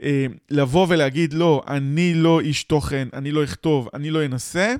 אה, 0.02 0.26
לבוא 0.50 0.86
ולהגיד, 0.88 1.32
לא, 1.32 1.62
אני 1.68 2.14
לא 2.14 2.40
איש 2.40 2.64
תוכן, 2.64 3.08
אני 3.12 3.30
לא 3.30 3.44
אכתוב, 3.44 3.88
אני 3.94 4.10
לא 4.10 4.24
אנסה, 4.24 4.74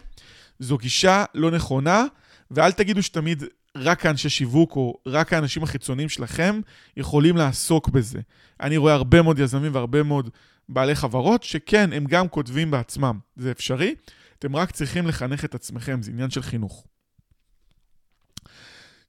זו 0.59 0.79
גישה 0.79 1.25
לא 1.35 1.51
נכונה, 1.51 2.05
ואל 2.51 2.73
תגידו 2.73 3.03
שתמיד 3.03 3.43
רק 3.77 4.07
האנשי 4.07 4.29
שיווק 4.29 4.77
או 4.77 4.99
רק 5.07 5.33
האנשים 5.33 5.63
החיצוניים 5.63 6.09
שלכם 6.09 6.61
יכולים 6.97 7.37
לעסוק 7.37 7.89
בזה. 7.89 8.21
אני 8.61 8.77
רואה 8.77 8.95
הרבה 8.95 9.23
מאוד 9.23 9.39
יזמים 9.39 9.75
והרבה 9.75 10.03
מאוד 10.03 10.31
בעלי 10.69 10.95
חברות 10.95 11.43
שכן, 11.43 11.93
הם 11.93 12.05
גם 12.05 12.29
כותבים 12.29 12.71
בעצמם. 12.71 13.19
זה 13.37 13.51
אפשרי, 13.51 13.95
אתם 14.39 14.57
רק 14.57 14.71
צריכים 14.71 15.07
לחנך 15.07 15.45
את 15.45 15.55
עצמכם, 15.55 16.03
זה 16.03 16.11
עניין 16.11 16.31
של 16.31 16.43
חינוך. 16.43 16.87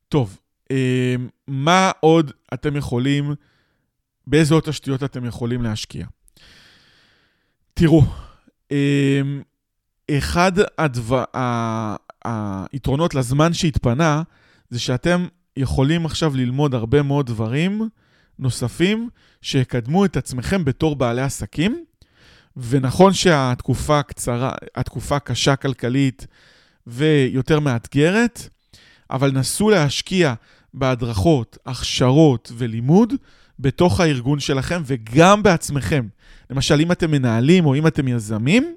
טוב, 0.10 0.40
אה, 0.72 1.16
מה 1.48 1.92
עוד 2.00 2.32
אתם 2.54 2.76
יכולים, 2.76 3.36
באיזה 4.28 4.54
עוד 4.54 4.64
תשתיות 4.64 5.04
אתם 5.04 5.26
יכולים 5.26 5.64
להשקיע? 5.64 6.06
תראו, 7.74 8.04
אה, 8.72 9.22
אחד 10.12 10.52
הדבר, 10.78 11.24
היתרונות 12.24 13.16
לזמן 13.16 13.54
שהתפנה, 13.54 14.24
זה 14.70 14.80
שאתם 14.80 15.28
יכולים 15.58 16.06
עכשיו 16.06 16.36
ללמוד 16.36 16.76
הרבה 16.76 17.02
מאוד 17.02 17.26
דברים 17.26 17.90
נוספים 18.40 19.10
שיקדמו 19.42 20.06
את 20.06 20.18
עצמכם 20.18 20.66
בתור 20.66 20.96
בעלי 20.96 21.22
עסקים. 21.22 21.84
ונכון 22.58 23.14
שהתקופה 23.14 24.04
קצרה, 24.04 24.52
התקופה 24.76 25.20
קשה 25.20 25.56
כלכלית 25.56 26.28
ויותר 26.88 27.60
מאתגרת, 27.60 28.50
אבל 29.10 29.32
נסו 29.32 29.70
להשקיע 29.70 30.34
בהדרכות, 30.74 31.58
הכשרות 31.66 32.52
ולימוד 32.58 33.14
בתוך 33.60 34.00
הארגון 34.00 34.40
שלכם 34.40 34.82
וגם 34.86 35.44
בעצמכם. 35.44 36.08
למשל, 36.50 36.82
אם 36.82 36.92
אתם 36.92 37.12
מנהלים 37.12 37.66
או 37.66 37.76
אם 37.76 37.88
אתם 37.88 38.08
יזמים, 38.08 38.76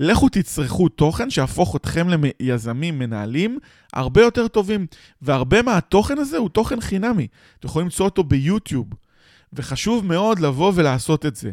לכו 0.00 0.28
תצרכו 0.28 0.88
תוכן 0.88 1.30
שיהפוך 1.30 1.76
אתכם 1.76 2.06
ליזמים, 2.40 2.98
מנהלים, 2.98 3.58
הרבה 3.92 4.22
יותר 4.22 4.48
טובים. 4.48 4.86
והרבה 5.22 5.62
מהתוכן 5.62 6.18
הזה 6.18 6.36
הוא 6.36 6.48
תוכן 6.48 6.80
חינמי. 6.80 7.26
אתם 7.58 7.68
יכולים 7.68 7.86
למצוא 7.86 8.04
אותו 8.04 8.24
ביוטיוב. 8.24 8.86
וחשוב 9.52 10.06
מאוד 10.06 10.38
לבוא 10.38 10.72
ולעשות 10.74 11.26
את 11.26 11.36
זה. 11.36 11.50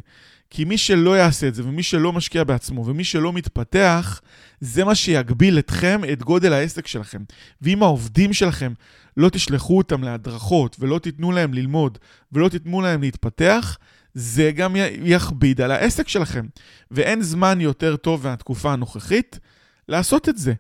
כי 0.50 0.66
מי 0.66 0.78
שלא 0.78 1.18
יעשה 1.18 1.48
את 1.48 1.56
זה, 1.56 1.64
ומי 1.66 1.84
שלא 1.84 2.14
משקיע 2.14 2.44
בעצמו, 2.44 2.86
ומי 2.86 3.04
שלא 3.04 3.34
מתפתח, 3.34 4.22
זה 4.60 4.84
מה 4.84 4.96
שיגביל 4.96 5.60
אתכם, 5.60 6.02
את 6.14 6.24
גודל 6.24 6.54
העסק 6.54 6.88
שלכם. 6.88 7.22
ואם 7.62 7.84
העובדים 7.84 8.34
שלכם 8.34 8.74
לא 9.18 9.30
תשלחו 9.30 9.78
אותם 9.78 10.04
להדרכות, 10.04 10.76
ולא 10.80 11.00
תיתנו 11.00 11.32
להם 11.32 11.54
ללמוד, 11.54 11.98
ולא 12.32 12.50
תיתנו 12.50 12.82
להם 12.82 13.02
להתפתח, 13.02 13.78
זה 14.14 14.52
גם 14.52 14.76
יכביד 15.04 15.62
על 15.62 15.72
העסק 15.72 16.08
שלכם. 16.08 16.46
ואין 16.92 17.22
זמן 17.22 17.62
יותר 17.62 17.96
טוב 17.96 18.28
מהתקופה 18.28 18.74
הנוכחית 18.74 19.40
לעשות 19.88 20.30
את 20.30 20.38
זה. 20.38 20.54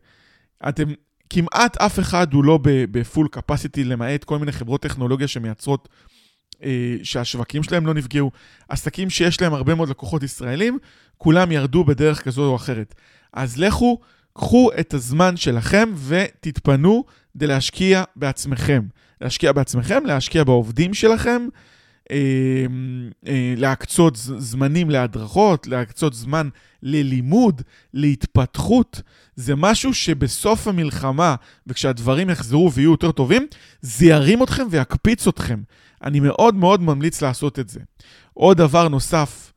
אתם, 0.69 0.83
כמעט 1.29 1.77
אף 1.77 2.00
אחד 2.00 2.33
הוא 2.33 2.43
לא 2.43 2.59
בפול 2.63 3.27
קפסיטי, 3.31 3.83
למעט 3.83 4.24
כל 4.24 4.39
מיני 4.39 4.51
חברות 4.51 4.81
טכנולוגיה 4.81 5.27
שמייצרות 5.27 5.89
אה, 6.63 6.95
שהשווקים 7.03 7.63
שלהם 7.63 7.88
לא 7.88 7.93
נפגעו, 7.93 8.31
עסקים 8.69 9.09
שיש 9.09 9.41
להם 9.41 9.53
הרבה 9.53 9.75
מאוד 9.75 9.89
לקוחות 9.89 10.24
ישראלים, 10.24 10.77
כולם 11.17 11.51
ירדו 11.51 11.83
בדרך 11.83 12.24
כזו 12.24 12.45
או 12.45 12.55
אחרת. 12.55 12.95
אז 13.33 13.57
לכו, 13.57 14.00
קחו 14.33 14.69
את 14.79 14.93
הזמן 14.93 15.38
שלכם 15.38 15.93
ותתפנו 16.07 17.03
כדי 17.36 17.48
להשקיע 17.48 18.04
בעצמכם. 18.15 18.84
להשקיע 19.22 19.51
בעצמכם, 19.51 20.06
להשקיע 20.06 20.44
בעובדים 20.44 20.94
שלכם, 20.94 21.48
אה, 22.12 22.65
אה, 23.27 23.54
להקצות 23.58 24.15
זמנים 24.15 24.89
להדרכות, 24.89 25.68
להקצות 25.68 26.13
זמן 26.13 26.50
ללימוד, 26.84 27.62
להתפתחות. 27.94 29.01
זה 29.36 29.56
משהו 29.56 29.94
שבסוף 29.94 30.68
המלחמה, 30.68 31.36
וכשהדברים 31.68 32.30
יחזרו 32.30 32.72
ויהיו 32.74 32.92
יותר 32.92 33.12
טובים, 33.12 33.48
זה 33.82 34.06
ירים 34.06 34.44
אתכם 34.44 34.63
ויקפיץ 34.70 35.27
אתכם. 35.27 35.60
אני 36.04 36.20
מאוד 36.20 36.56
מאוד 36.56 36.82
ממליץ 36.82 37.22
לעשות 37.22 37.60
את 37.60 37.70
זה. 37.70 37.80
עוד 38.34 38.58
דבר 38.58 38.88
נוסף, 38.88 39.54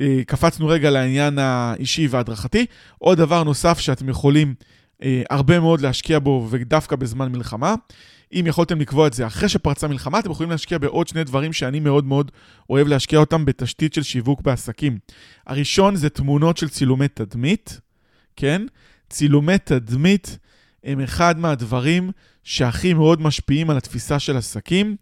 אה, 0.00 0.20
קפצנו 0.26 0.66
רגע 0.66 0.90
לעניין 0.90 1.38
האישי 1.38 2.06
וההדרכתי, 2.06 2.66
עוד 2.98 3.18
דבר 3.18 3.42
נוסף 3.44 3.78
שאתם 3.78 4.08
יכולים 4.08 4.54
הרבה 5.30 5.60
מאוד 5.60 5.80
להשקיע 5.80 6.18
בו, 6.18 6.48
ודווקא 6.50 6.96
בזמן 6.96 7.32
מלחמה. 7.32 7.74
אם 8.32 8.44
יכולתם 8.46 8.80
לקבוע 8.80 9.06
את 9.06 9.12
זה 9.12 9.26
אחרי 9.26 9.48
שפרצה 9.48 9.88
מלחמה, 9.88 10.18
אתם 10.18 10.30
יכולים 10.30 10.50
להשקיע 10.50 10.78
בעוד 10.78 11.08
שני 11.08 11.24
דברים 11.24 11.52
שאני 11.52 11.80
מאוד 11.80 12.04
מאוד 12.04 12.30
אוהב 12.70 12.86
להשקיע 12.86 13.18
אותם 13.18 13.44
בתשתית 13.44 13.94
של 13.94 14.02
שיווק 14.02 14.40
בעסקים. 14.40 14.98
הראשון 15.46 15.96
זה 15.96 16.08
תמונות 16.08 16.56
של 16.56 16.68
צילומי 16.68 17.08
תדמית, 17.08 17.80
כן? 18.36 18.62
צילומי 19.10 19.58
תדמית 19.58 20.38
הם 20.84 21.00
אחד 21.00 21.38
מהדברים 21.38 22.10
שהכי 22.44 22.94
מאוד 22.94 23.20
משפיעים 23.20 23.70
על 23.70 23.76
התפיסה 23.76 24.18
של 24.18 24.36
עסקים. 24.36 24.96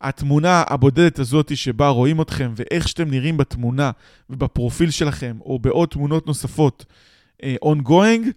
התמונה 0.00 0.64
הבודדת 0.66 1.18
הזאת 1.18 1.56
שבה 1.56 1.88
רואים 1.88 2.20
אתכם 2.20 2.52
ואיך 2.56 2.88
שאתם 2.88 3.10
נראים 3.10 3.36
בתמונה 3.36 3.90
ובפרופיל 4.30 4.90
שלכם, 4.90 5.36
או 5.40 5.58
בעוד 5.58 5.88
תמונות 5.88 6.26
נוספות 6.26 6.84
uh, 7.42 7.44
ongoing, 7.64 8.28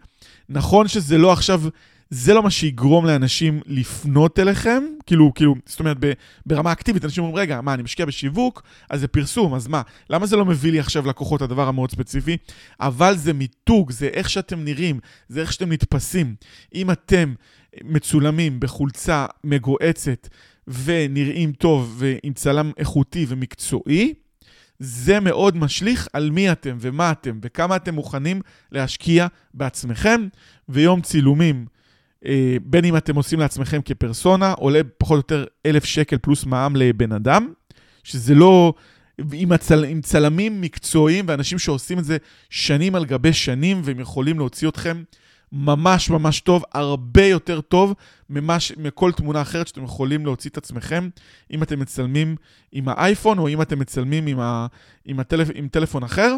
נכון 0.49 0.87
שזה 0.87 1.17
לא 1.17 1.33
עכשיו, 1.33 1.61
זה 2.09 2.33
לא 2.33 2.43
מה 2.43 2.49
שיגרום 2.49 3.05
לאנשים 3.05 3.61
לפנות 3.65 4.39
אליכם, 4.39 4.83
כאילו, 5.05 5.31
כאילו, 5.35 5.55
זאת 5.65 5.79
אומרת, 5.79 5.97
ברמה 6.45 6.71
אקטיבית, 6.71 7.05
אנשים 7.05 7.23
אומרים, 7.23 7.41
רגע, 7.41 7.61
מה, 7.61 7.73
אני 7.73 7.83
משקיע 7.83 8.05
בשיווק, 8.05 8.63
אז 8.89 8.99
זה 8.99 9.07
פרסום, 9.07 9.53
אז 9.53 9.67
מה, 9.67 9.81
למה 10.09 10.25
זה 10.25 10.35
לא 10.35 10.45
מביא 10.45 10.71
לי 10.71 10.79
עכשיו 10.79 11.07
לקוחות, 11.07 11.41
הדבר 11.41 11.67
המאוד 11.67 11.91
ספציפי? 11.91 12.37
אבל 12.79 13.17
זה 13.17 13.33
מיתוג, 13.33 13.91
זה 13.91 14.07
איך 14.07 14.29
שאתם 14.29 14.63
נראים, 14.63 14.99
זה 15.29 15.41
איך 15.41 15.53
שאתם 15.53 15.71
נתפסים. 15.71 16.35
אם 16.75 16.91
אתם 16.91 17.33
מצולמים 17.83 18.59
בחולצה 18.59 19.25
מגועצת, 19.43 20.27
ונראים 20.67 21.51
טוב 21.51 21.95
ועם 21.97 22.33
צלם 22.33 22.71
איכותי 22.77 23.25
ומקצועי, 23.27 24.13
זה 24.83 25.19
מאוד 25.19 25.57
משליך 25.57 26.07
על 26.13 26.29
מי 26.29 26.51
אתם 26.51 26.77
ומה 26.79 27.11
אתם 27.11 27.39
וכמה 27.41 27.75
אתם 27.75 27.95
מוכנים 27.95 28.41
להשקיע 28.71 29.27
בעצמכם. 29.53 30.27
ויום 30.69 31.01
צילומים, 31.01 31.65
אה, 32.25 32.57
בין 32.63 32.85
אם 32.85 32.97
אתם 32.97 33.15
עושים 33.15 33.39
לעצמכם 33.39 33.81
כפרסונה, 33.85 34.51
עולה 34.51 34.81
פחות 34.97 35.31
או 35.31 35.35
יותר 35.35 35.45
אלף 35.65 35.85
שקל 35.85 36.17
פלוס 36.17 36.45
מע"מ 36.45 36.75
לבן 36.75 37.11
אדם, 37.11 37.53
שזה 38.03 38.35
לא... 38.35 38.73
עם, 39.33 39.51
הצל, 39.51 39.83
עם 39.83 40.01
צלמים 40.01 40.61
מקצועיים 40.61 41.25
ואנשים 41.27 41.59
שעושים 41.59 41.99
את 41.99 42.05
זה 42.05 42.17
שנים 42.49 42.95
על 42.95 43.05
גבי 43.05 43.33
שנים, 43.33 43.81
והם 43.83 43.99
יכולים 43.99 44.37
להוציא 44.37 44.67
אתכם 44.67 45.03
ממש 45.55 46.09
ממש 46.09 46.39
טוב, 46.39 46.63
הרבה 46.73 47.25
יותר 47.25 47.61
טוב 47.61 47.93
ממש, 48.29 48.71
מכל 48.77 49.11
תמונה 49.11 49.41
אחרת 49.41 49.67
שאתם 49.67 49.83
יכולים 49.83 50.25
להוציא 50.25 50.49
את 50.49 50.57
עצמכם, 50.57 51.09
אם 51.51 51.63
אתם 51.63 51.79
מצלמים 51.79 52.35
עם 52.71 52.89
האייפון 52.89 53.39
או 53.39 53.47
אם 53.47 53.61
אתם 53.61 53.79
מצלמים 53.79 54.27
עם, 54.27 54.39
ה, 54.39 54.67
עם, 55.05 55.19
הטלפ, 55.19 55.47
עם 55.53 55.67
טלפון 55.67 56.03
אחר. 56.03 56.35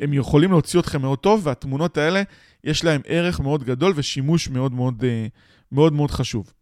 הם 0.00 0.12
יכולים 0.14 0.50
להוציא 0.50 0.80
אתכם 0.80 1.02
מאוד 1.02 1.18
טוב, 1.18 1.40
והתמונות 1.46 1.98
האלה, 1.98 2.22
יש 2.64 2.84
להם 2.84 3.00
ערך 3.06 3.40
מאוד 3.40 3.64
גדול 3.64 3.92
ושימוש 3.96 4.48
מאוד 4.48 4.72
מאוד, 4.72 5.04
אה, 5.04 5.26
מאוד, 5.72 5.92
מאוד 5.92 6.10
חשוב. 6.10 6.52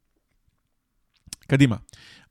קדימה. 1.47 1.77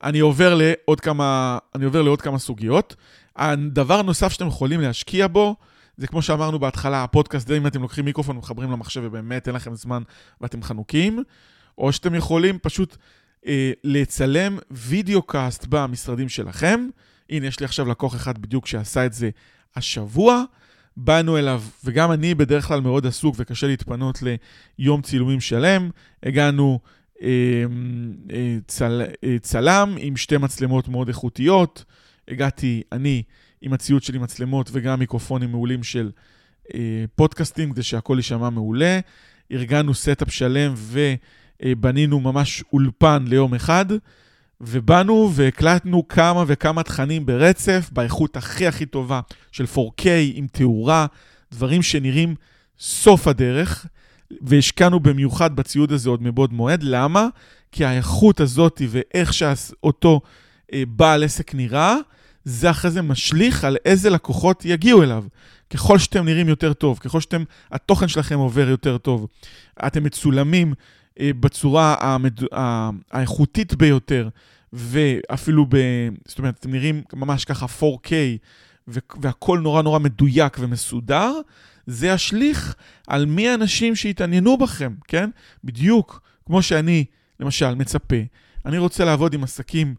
אני 0.02 0.18
עובר 0.18 0.54
לעוד 0.54 1.00
כמה, 1.00 1.58
אני 1.74 1.84
עובר 1.84 2.02
לעוד 2.02 2.22
כמה 2.22 2.38
סוגיות. 2.38 2.96
הדבר 3.36 3.98
הנוסף 3.98 4.32
שאתם 4.32 4.46
יכולים 4.46 4.80
להשקיע 4.80 5.26
בו, 5.26 5.56
זה 5.98 6.06
כמו 6.06 6.22
שאמרנו 6.22 6.58
בהתחלה, 6.58 7.04
הפודקאסט, 7.04 7.50
אם 7.50 7.66
אתם 7.66 7.82
לוקחים 7.82 8.04
מיקרופון 8.04 8.36
ומחברים 8.36 8.72
למחשב 8.72 9.00
ובאמת 9.04 9.48
אין 9.48 9.56
לכם 9.56 9.74
זמן 9.74 10.02
ואתם 10.40 10.62
חנוקים, 10.62 11.22
או 11.78 11.92
שאתם 11.92 12.14
יכולים 12.14 12.58
פשוט 12.62 12.96
אה, 13.46 13.72
לצלם 13.84 14.58
וידאו 14.70 15.22
קאסט 15.22 15.66
במשרדים 15.68 16.28
שלכם. 16.28 16.88
הנה, 17.30 17.46
יש 17.46 17.60
לי 17.60 17.64
עכשיו 17.64 17.86
לקוח 17.86 18.16
אחד 18.16 18.38
בדיוק 18.38 18.66
שעשה 18.66 19.06
את 19.06 19.12
זה 19.12 19.30
השבוע. 19.76 20.44
באנו 21.00 21.38
אליו, 21.38 21.62
וגם 21.84 22.12
אני 22.12 22.34
בדרך 22.34 22.64
כלל 22.64 22.80
מאוד 22.80 23.06
עסוק 23.06 23.34
וקשה 23.38 23.66
להתפנות 23.66 24.22
ליום 24.78 25.02
צילומים 25.02 25.40
שלם. 25.40 25.90
הגענו 26.22 26.80
אה, 27.22 27.28
אה, 28.30 28.56
צל, 28.66 29.02
אה, 29.24 29.36
צלם 29.40 29.96
עם 29.98 30.16
שתי 30.16 30.36
מצלמות 30.36 30.88
מאוד 30.88 31.08
איכותיות. 31.08 31.84
הגעתי, 32.28 32.82
אני, 32.92 33.22
עם 33.62 33.72
הציוד 33.72 34.02
שלי 34.02 34.18
מצלמות 34.18 34.70
וגם 34.72 34.98
מיקרופונים 34.98 35.50
מעולים 35.50 35.82
של 35.82 36.10
אה, 36.74 37.04
פודקאסטים, 37.14 37.72
כדי 37.72 37.82
שהכל 37.82 38.14
יישמע 38.16 38.50
מעולה. 38.50 39.00
ארגנו 39.52 39.94
setup 39.94 40.32
שלם 40.32 40.74
ובנינו 40.76 42.20
ממש 42.20 42.64
אולפן 42.72 43.24
ליום 43.28 43.54
אחד. 43.54 43.86
ובאנו 44.60 45.30
והקלטנו 45.34 46.08
כמה 46.08 46.44
וכמה 46.46 46.82
תכנים 46.82 47.26
ברצף, 47.26 47.90
באיכות 47.92 48.36
הכי 48.36 48.66
הכי 48.66 48.86
טובה 48.86 49.20
של 49.52 49.64
4K, 49.64 50.04
עם 50.34 50.46
תאורה, 50.52 51.06
דברים 51.52 51.82
שנראים 51.82 52.34
סוף 52.78 53.28
הדרך, 53.28 53.86
והשקענו 54.40 55.00
במיוחד 55.00 55.56
בציוד 55.56 55.92
הזה 55.92 56.10
עוד 56.10 56.22
מבעוד 56.22 56.52
מועד. 56.52 56.82
למה? 56.82 57.28
כי 57.72 57.84
האיכות 57.84 58.40
הזאת 58.40 58.82
ואיך 58.88 59.32
שאותו 59.32 60.20
אה, 60.72 60.82
בעל 60.88 61.24
עסק 61.24 61.54
נראה, 61.54 61.96
זה 62.44 62.70
אחרי 62.70 62.90
זה 62.90 63.02
משליך 63.02 63.64
על 63.64 63.76
איזה 63.84 64.10
לקוחות 64.10 64.64
יגיעו 64.64 65.02
אליו. 65.02 65.24
ככל 65.70 65.98
שאתם 65.98 66.24
נראים 66.24 66.48
יותר 66.48 66.72
טוב, 66.72 66.98
ככל 66.98 67.20
שאתם, 67.20 67.44
התוכן 67.72 68.08
שלכם 68.08 68.38
עובר 68.38 68.68
יותר 68.68 68.98
טוב, 68.98 69.26
אתם 69.86 70.04
מצולמים 70.04 70.74
אה, 71.20 71.30
בצורה 71.40 71.96
המד... 72.00 72.40
האיכותית 73.10 73.74
ביותר, 73.74 74.28
ואפילו 74.72 75.66
ב... 75.68 75.76
זאת 76.26 76.38
אומרת, 76.38 76.56
אתם 76.60 76.70
נראים 76.70 77.02
ממש 77.12 77.44
ככה 77.44 77.66
4K, 77.80 78.10
והכול 79.20 79.60
נורא 79.60 79.82
נורא 79.82 79.98
מדויק 79.98 80.56
ומסודר, 80.60 81.32
זה 81.86 82.06
ישליך 82.06 82.74
על 83.06 83.26
מי 83.26 83.48
האנשים 83.48 83.96
שהתעניינו 83.96 84.56
בכם, 84.56 84.94
כן? 85.08 85.30
בדיוק 85.64 86.20
כמו 86.46 86.62
שאני, 86.62 87.04
למשל, 87.40 87.74
מצפה. 87.74 88.16
אני 88.66 88.78
רוצה 88.78 89.04
לעבוד 89.04 89.34
עם 89.34 89.44
עסקים 89.44 89.94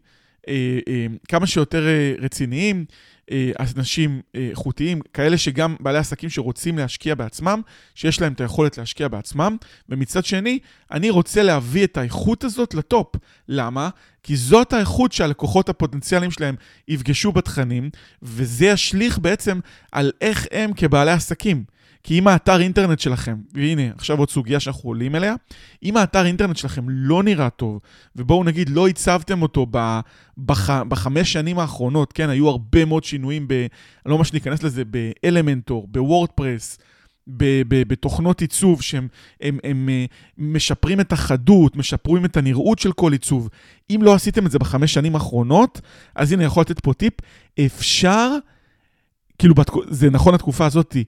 כמה 1.28 1.46
שיותר 1.46 1.86
אה, 1.86 2.14
רציניים, 2.18 2.84
אה, 3.30 3.50
אנשים 3.76 4.20
אה, 4.34 4.48
איכותיים, 4.50 5.00
כאלה 5.14 5.38
שגם 5.38 5.76
בעלי 5.80 5.98
עסקים 5.98 6.30
שרוצים 6.30 6.78
להשקיע 6.78 7.14
בעצמם, 7.14 7.60
שיש 7.94 8.20
להם 8.20 8.32
את 8.32 8.40
היכולת 8.40 8.78
להשקיע 8.78 9.08
בעצמם, 9.08 9.56
ומצד 9.88 10.24
שני, 10.24 10.58
אני 10.90 11.10
רוצה 11.10 11.42
להביא 11.42 11.84
את 11.84 11.96
האיכות 11.96 12.44
הזאת 12.44 12.74
לטופ. 12.74 13.16
למה? 13.48 13.88
כי 14.22 14.36
זאת 14.36 14.72
האיכות 14.72 15.12
שהלקוחות 15.12 15.68
הפוטנציאליים 15.68 16.30
שלהם 16.30 16.54
יפגשו 16.88 17.32
בתכנים, 17.32 17.90
וזה 18.22 18.66
ישליך 18.66 19.18
בעצם 19.18 19.60
על 19.92 20.12
איך 20.20 20.46
הם 20.50 20.72
כבעלי 20.76 21.10
עסקים. 21.10 21.64
כי 22.02 22.18
אם 22.18 22.28
האתר 22.28 22.60
אינטרנט 22.60 22.98
שלכם, 23.00 23.36
והנה, 23.54 23.82
עכשיו 23.96 24.18
עוד 24.18 24.30
סוגיה 24.30 24.60
שאנחנו 24.60 24.90
עולים 24.90 25.16
אליה, 25.16 25.34
אם 25.82 25.96
האתר 25.96 26.26
אינטרנט 26.26 26.56
שלכם 26.56 26.84
לא 26.88 27.22
נראה 27.22 27.50
טוב, 27.50 27.80
ובואו 28.16 28.44
נגיד 28.44 28.68
לא 28.68 28.88
הצבתם 28.88 29.42
אותו 29.42 29.66
ב, 29.70 30.00
בח, 30.38 30.70
בחמש 30.70 31.32
שנים 31.32 31.58
האחרונות, 31.58 32.12
כן, 32.12 32.30
היו 32.30 32.48
הרבה 32.48 32.84
מאוד 32.84 33.04
שינויים, 33.04 33.48
ב, 33.48 33.66
לא 34.06 34.18
ממש 34.18 34.32
ניכנס 34.32 34.62
לזה, 34.62 34.82
באלמנטור, 34.84 35.88
בוורדפרס, 35.90 36.78
בתוכנות 37.26 38.40
עיצוב 38.40 38.82
שהם 38.82 39.08
הם, 39.40 39.58
הם, 39.64 39.70
הם 39.70 39.88
אה, 39.88 40.04
משפרים 40.38 41.00
את 41.00 41.12
החדות, 41.12 41.76
משפרים 41.76 42.24
את 42.24 42.36
הנראות 42.36 42.78
של 42.78 42.92
כל 42.92 43.12
עיצוב. 43.12 43.48
אם 43.90 44.00
לא 44.02 44.14
עשיתם 44.14 44.46
את 44.46 44.50
זה 44.50 44.58
בחמש 44.58 44.94
שנים 44.94 45.14
האחרונות, 45.14 45.80
אז 46.14 46.32
הנה, 46.32 46.44
יכול 46.44 46.60
לתת 46.60 46.80
פה 46.80 46.92
טיפ. 46.92 47.14
אפשר, 47.66 48.30
כאילו, 49.38 49.54
זה 49.88 50.10
נכון 50.10 50.34
לתקופה 50.34 50.66
הזאתי, 50.66 51.04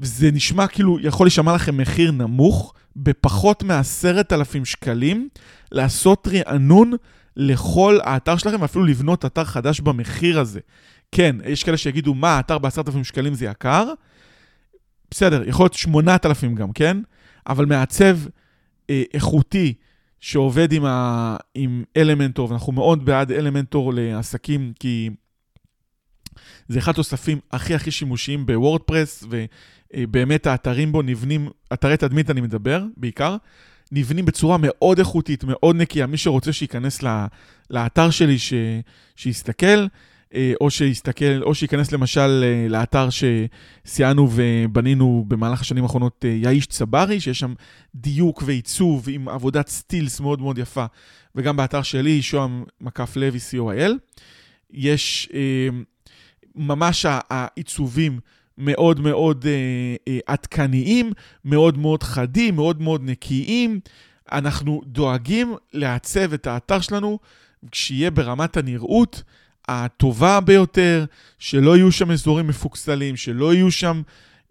וזה 0.00 0.30
נשמע 0.30 0.66
כאילו, 0.66 1.00
יכול 1.00 1.26
להישמע 1.26 1.54
לכם 1.54 1.76
מחיר 1.76 2.10
נמוך, 2.10 2.74
בפחות 2.96 3.62
מעשרת 3.62 4.32
אלפים 4.32 4.64
שקלים, 4.64 5.28
לעשות 5.72 6.28
רענון 6.32 6.92
לכל 7.36 7.98
האתר 8.02 8.36
שלכם, 8.36 8.60
ואפילו 8.60 8.84
לבנות 8.84 9.24
אתר 9.24 9.44
חדש 9.44 9.80
במחיר 9.80 10.40
הזה. 10.40 10.60
כן, 11.12 11.36
יש 11.46 11.64
כאלה 11.64 11.76
שיגידו, 11.76 12.14
מה, 12.14 12.40
אתר 12.40 12.58
בעשרת 12.58 12.88
אלפים 12.88 13.04
שקלים 13.04 13.34
זה 13.34 13.44
יקר? 13.44 13.92
בסדר, 15.10 15.48
יכול 15.48 15.64
להיות 15.64 15.74
שמונת 15.74 16.26
אלפים 16.26 16.54
גם, 16.54 16.72
כן? 16.72 16.96
אבל 17.46 17.66
מעצב 17.66 18.18
אה, 18.90 19.02
איכותי 19.14 19.74
שעובד 20.20 20.72
עם, 20.72 20.84
ה, 20.84 21.36
עם 21.54 21.84
אלמנטור, 21.96 22.50
ואנחנו 22.50 22.72
מאוד 22.72 23.04
בעד 23.04 23.32
אלמנטור 23.32 23.92
לעסקים, 23.94 24.72
כי 24.80 25.10
זה 26.68 26.78
אחד 26.78 26.92
התוספים 26.92 27.38
הכי 27.52 27.74
הכי 27.74 27.90
שימושיים 27.90 28.46
בוורדפרס, 28.46 29.24
ובאמת 29.96 30.46
האתרים 30.46 30.92
בו 30.92 31.02
נבנים, 31.02 31.48
אתרי 31.72 31.96
תדמית 31.96 32.30
אני 32.30 32.40
מדבר 32.40 32.84
בעיקר, 32.96 33.36
נבנים 33.92 34.24
בצורה 34.24 34.56
מאוד 34.60 34.98
איכותית, 34.98 35.44
מאוד 35.44 35.76
נקייה. 35.76 36.06
מי 36.06 36.16
שרוצה 36.16 36.52
שייכנס 36.52 37.00
לאתר 37.70 38.10
שלי, 38.10 38.38
ש... 38.38 38.52
שיסתכל, 39.16 39.86
אה, 40.34 40.52
או 40.60 40.70
שיסתכל, 40.70 41.42
או 41.42 41.54
שייכנס 41.54 41.92
למשל 41.92 42.44
אה, 42.44 42.68
לאתר 42.68 43.08
שסייענו 43.10 44.28
ובנינו 44.32 45.24
במהלך 45.28 45.60
השנים 45.60 45.82
האחרונות, 45.82 46.24
אה, 46.24 46.30
יאיש 46.30 46.66
צברי, 46.66 47.20
שיש 47.20 47.38
שם 47.38 47.54
דיוק 47.94 48.42
ועיצוב 48.46 49.08
עם 49.08 49.28
עבודת 49.28 49.68
סטילס 49.68 50.20
מאוד 50.20 50.40
מאוד 50.40 50.58
יפה, 50.58 50.84
וגם 51.34 51.56
באתר 51.56 51.82
שלי, 51.82 52.22
שוהם 52.22 52.64
מקף 52.80 53.16
לוי 53.16 53.38
co.il. 53.38 53.92
יש 54.72 55.28
ממש 56.54 57.06
העיצובים 57.08 58.20
מאוד 58.58 59.00
מאוד 59.00 59.46
אה, 59.46 59.52
אה, 60.08 60.18
עדכניים, 60.26 61.12
מאוד 61.44 61.78
מאוד 61.78 62.02
חדים, 62.02 62.54
מאוד 62.54 62.82
מאוד 62.82 63.00
נקיים. 63.04 63.80
אנחנו 64.32 64.80
דואגים 64.86 65.54
לעצב 65.72 66.32
את 66.32 66.46
האתר 66.46 66.80
שלנו 66.80 67.18
שיהיה 67.72 68.10
ברמת 68.10 68.56
הנראות 68.56 69.22
הטובה 69.68 70.40
ביותר, 70.40 71.04
שלא 71.38 71.76
יהיו 71.76 71.92
שם 71.92 72.10
אזורים 72.10 72.46
מפוקסלים, 72.46 73.16
שלא 73.16 73.54
יהיו 73.54 73.70
שם 73.70 74.02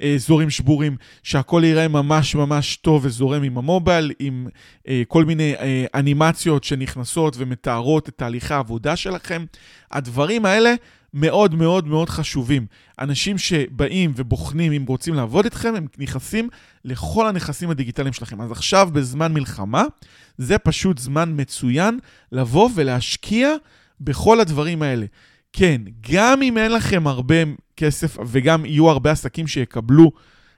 אה, 0.02 0.14
אזורים 0.14 0.50
שבורים, 0.50 0.98
שהכל 1.24 1.62
יראה 1.66 1.88
ממש 1.88 2.36
ממש 2.36 2.76
טוב 2.76 3.06
וזורם 3.06 3.44
עם 3.44 3.58
המובייל, 3.58 4.12
עם 4.20 4.48
אה, 4.88 5.04
כל 5.08 5.26
מיני 5.26 5.56
אה, 5.56 5.86
אנימציות 5.96 6.64
שנכנסות 6.64 7.36
ומתארות 7.38 8.10
את 8.10 8.14
תהליכי 8.18 8.54
העבודה 8.54 8.96
שלכם. 8.96 9.46
הדברים 9.92 10.46
האלה 10.46 10.74
מאוד 11.14 11.56
מאוד 11.56 11.88
מאוד 11.88 12.10
חשובים. 12.10 12.66
אנשים 13.00 13.38
שבאים 13.38 14.14
ובוחנים 14.16 14.72
אם 14.72 14.86
רוצים 14.88 15.14
לעבוד 15.14 15.46
איתכם, 15.46 15.74
הם 15.76 15.88
נכנסים 15.98 16.50
לכל 16.86 17.28
הנכסים 17.28 17.70
הדיגיטליים 17.70 18.14
שלכם. 18.14 18.42
אז 18.42 18.52
עכשיו, 18.52 18.90
בזמן 18.94 19.34
מלחמה, 19.34 19.84
זה 20.38 20.58
פשוט 20.58 20.98
זמן 20.98 21.34
מצוין 21.36 22.00
לבוא 22.32 22.70
ולהשקיע 22.76 23.50
בכל 24.02 24.40
הדברים 24.40 24.82
האלה. 24.82 25.06
כן, 25.54 25.82
גם 26.12 26.42
אם 26.42 26.58
אין 26.58 26.72
לכם 26.72 27.08
הרבה 27.08 27.36
כסף 27.78 28.18
וגם 28.28 28.66
יהיו 28.66 28.90
הרבה 28.90 29.12
עסקים 29.12 29.48
שיקבלו 29.48 30.12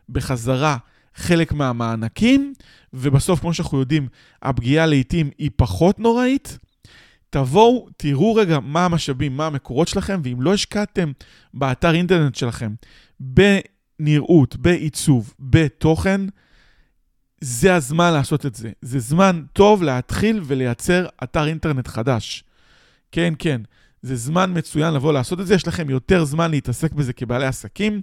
בחזרה 0.10 0.78
חלק 1.16 1.54
מהמענקים, 1.54 2.54
ובסוף, 2.94 3.40
כמו 3.40 3.54
שאנחנו 3.54 3.80
יודעים, 3.80 4.08
הפגיעה 4.42 4.86
לעיתים 4.86 5.30
היא 5.38 5.52
פחות 5.56 6.00
נוראית, 6.00 6.58
תבואו, 7.32 7.88
תראו 7.98 8.36
רגע 8.36 8.60
מה 8.60 8.86
המשאבים, 8.86 9.38
מה 9.38 9.48
המקורות 9.48 9.88
שלכם, 9.88 10.22
ואם 10.24 10.42
לא 10.42 10.54
השקעתם 10.54 11.12
באתר 11.54 11.94
אינטרנט 11.94 12.36
שלכם 12.36 12.74
בנראות, 13.20 14.56
בעיצוב, 14.56 15.34
בתוכן, 15.40 16.22
זה 17.42 17.76
הזמן 17.76 18.14
לעשות 18.14 18.46
את 18.46 18.56
זה. 18.56 18.72
זה 18.82 19.00
זמן 19.00 19.44
טוב 19.54 19.84
להתחיל 19.84 20.42
ולייצר 20.46 21.06
אתר 21.24 21.48
אינטרנט 21.48 21.88
חדש. 21.88 22.44
כן, 23.12 23.34
כן, 23.40 23.62
זה 24.02 24.16
זמן 24.16 24.58
מצוין 24.58 24.94
לבוא 24.94 25.14
לעשות 25.14 25.40
את 25.40 25.48
זה, 25.48 25.56
יש 25.56 25.68
לכם 25.68 25.90
יותר 25.90 26.24
זמן 26.24 26.52
להתעסק 26.52 26.94
בזה 26.94 27.14
כבעלי 27.14 27.46
עסקים. 27.46 28.02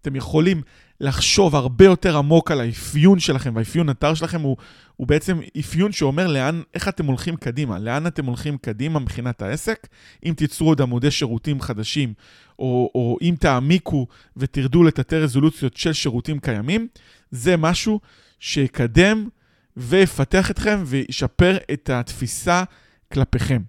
אתם 0.00 0.16
יכולים 0.16 0.62
לחשוב 1.00 1.56
הרבה 1.56 1.84
יותר 1.84 2.16
עמוק 2.16 2.50
על 2.50 2.60
האפיון 2.60 3.18
שלכם, 3.18 3.56
והאפיון 3.56 3.90
אתר 3.90 4.14
שלכם 4.14 4.40
הוא, 4.40 4.56
הוא 4.96 5.06
בעצם 5.06 5.40
אפיון 5.60 5.92
שאומר 5.92 6.26
לאן, 6.26 6.62
איך 6.74 6.88
אתם 6.88 7.06
הולכים 7.06 7.36
קדימה, 7.36 7.78
לאן 7.78 8.06
אתם 8.06 8.26
הולכים 8.26 8.58
קדימה 8.58 8.98
מבחינת 8.98 9.42
העסק. 9.42 9.86
אם 10.24 10.34
תיצרו 10.36 10.68
עוד 10.68 10.80
עמודי 10.80 11.10
שירותים 11.10 11.60
חדשים, 11.60 12.14
או, 12.58 12.90
או 12.94 13.18
אם 13.22 13.34
תעמיקו 13.40 14.06
ותרדו 14.36 14.84
לתתי 14.84 15.16
רזולוציות 15.16 15.76
של 15.76 15.92
שירותים 15.92 16.38
קיימים, 16.38 16.88
זה 17.30 17.56
משהו 17.56 18.00
שיקדם 18.40 19.28
ויפתח 19.76 20.50
אתכם 20.50 20.82
וישפר 20.86 21.56
את 21.72 21.90
התפיסה 21.90 22.64
כלפיכם. 23.12 23.62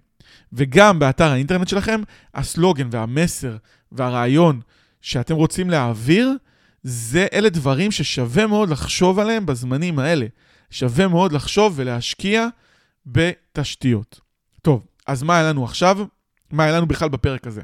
וגם 0.52 0.98
באתר 0.98 1.30
האינטרנט 1.30 1.68
שלכם, 1.68 2.00
הסלוגן 2.34 2.88
והמסר 2.90 3.56
והרעיון 3.92 4.60
שאתם 5.02 5.34
רוצים 5.34 5.70
להעביר, 5.70 6.32
זה 6.82 7.26
אלה 7.32 7.48
דברים 7.48 7.90
ששווה 7.90 8.46
מאוד 8.46 8.68
לחשוב 8.68 9.18
עליהם 9.18 9.46
בזמנים 9.46 9.98
האלה. 9.98 10.26
שווה 10.70 11.08
מאוד 11.08 11.32
לחשוב 11.32 11.72
ולהשקיע 11.76 12.46
בתשתיות. 13.06 14.20
טוב, 14.62 14.86
אז 15.06 15.22
מה 15.22 15.38
היה 15.38 15.48
לנו 15.48 15.64
עכשיו? 15.64 15.98
מה 16.50 16.64
היה 16.64 16.72
לנו 16.76 16.86
בכלל 16.86 17.08
בפרק 17.08 17.46
הזה? 17.46 17.60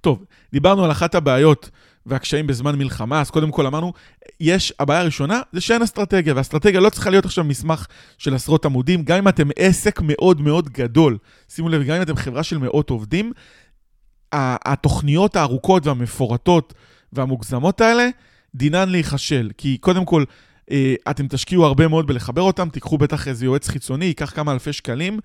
טוב, 0.00 0.24
דיברנו 0.52 0.84
על 0.84 0.90
אחת 0.90 1.14
הבעיות 1.14 1.70
והקשיים 2.06 2.46
בזמן 2.46 2.78
מלחמה, 2.78 3.20
אז 3.20 3.30
קודם 3.30 3.50
כל 3.50 3.66
אמרנו, 3.66 3.92
יש, 4.40 4.72
הבעיה 4.78 5.00
הראשונה 5.00 5.40
זה 5.52 5.60
שאין 5.60 5.82
אסטרטגיה, 5.82 6.34
ואסטרטגיה 6.36 6.80
לא 6.80 6.90
צריכה 6.90 7.10
להיות 7.10 7.24
עכשיו 7.24 7.44
מסמך 7.44 7.86
של 8.18 8.34
עשרות 8.34 8.64
עמודים, 8.64 9.04
גם 9.04 9.18
אם 9.18 9.28
אתם 9.28 9.48
עסק 9.56 10.00
מאוד 10.02 10.40
מאוד 10.40 10.68
גדול, 10.68 11.18
שימו 11.48 11.68
לב, 11.68 11.82
גם 11.82 11.96
אם 11.96 12.02
אתם 12.02 12.16
חברה 12.16 12.42
של 12.42 12.58
מאות 12.58 12.90
עובדים, 12.90 13.32
התוכניות 14.32 15.36
הארוכות 15.36 15.86
והמפורטות 15.86 16.74
והמוגזמות 17.12 17.80
האלה, 17.80 18.08
דינן 18.54 18.88
להיכשל. 18.88 19.50
כי 19.58 19.78
קודם 19.78 20.04
כל, 20.04 20.24
אה, 20.70 20.94
אתם 21.10 21.28
תשקיעו 21.28 21.64
הרבה 21.64 21.88
מאוד 21.88 22.06
בלחבר 22.06 22.42
אותם, 22.42 22.68
תיקחו 22.68 22.98
בטח 22.98 23.28
איזה 23.28 23.44
יועץ 23.44 23.68
חיצוני, 23.68 24.04
ייקח 24.04 24.30
כמה 24.34 24.52
אלפי 24.52 24.72
שקלים. 24.72 25.18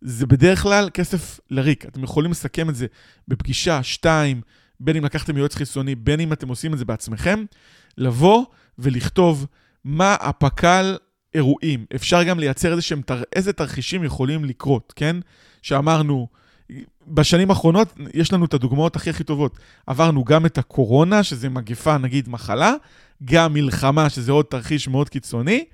זה 0.00 0.26
בדרך 0.26 0.62
כלל 0.62 0.90
כסף 0.94 1.40
לריק. 1.50 1.86
אתם 1.86 2.04
יכולים 2.04 2.30
לסכם 2.30 2.70
את 2.70 2.74
זה 2.74 2.86
בפגישה, 3.28 3.82
שתיים, 3.82 4.40
בין 4.80 4.96
אם 4.96 5.04
לקחתם 5.04 5.36
יועץ 5.36 5.54
חיצוני, 5.54 5.94
בין 5.94 6.20
אם 6.20 6.32
אתם 6.32 6.48
עושים 6.48 6.72
את 6.72 6.78
זה 6.78 6.84
בעצמכם, 6.84 7.44
לבוא 7.98 8.44
ולכתוב 8.78 9.46
מה 9.84 10.16
הפק"ל 10.20 10.96
אירועים. 11.34 11.86
אפשר 11.94 12.22
גם 12.22 12.38
לייצר 12.38 12.70
איזה 12.70 12.82
שהם, 12.82 13.02
איזה 13.32 13.52
תרחישים 13.52 14.04
יכולים 14.04 14.44
לקרות, 14.44 14.92
כן? 14.96 15.16
שאמרנו, 15.62 16.28
בשנים 17.08 17.50
האחרונות 17.50 17.94
יש 18.14 18.32
לנו 18.32 18.44
את 18.44 18.54
הדוגמאות 18.54 18.96
הכי 18.96 19.10
הכי 19.10 19.24
טובות. 19.24 19.58
עברנו 19.86 20.24
גם 20.24 20.46
את 20.46 20.58
הקורונה, 20.58 21.22
שזה 21.22 21.48
מגפה, 21.48 21.98
נגיד 21.98 22.28
מחלה, 22.28 22.74
גם 23.24 23.54
מלחמה, 23.54 24.10
שזה 24.10 24.32
עוד 24.32 24.44
תרחיש 24.44 24.88
מאוד 24.88 25.08
קיצוני. 25.08 25.64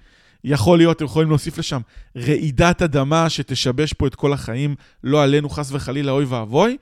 יכול 0.44 0.78
להיות, 0.78 0.96
אתם 0.96 1.05
יכולים 1.05 1.28
להוסיף 1.28 1.59
לשם 1.59 1.81
רעידת 2.16 2.83
אדמה 2.83 3.31
שתשבש 3.31 3.92
פה 3.92 4.07
את 4.07 4.14
כל 4.14 4.33
החיים, 4.33 4.74
לא 5.05 5.22
עלינו 5.22 5.48
חס 5.48 5.72
וחלילה, 5.72 6.12
אוי 6.12 6.24
ואבוי. 6.24 6.76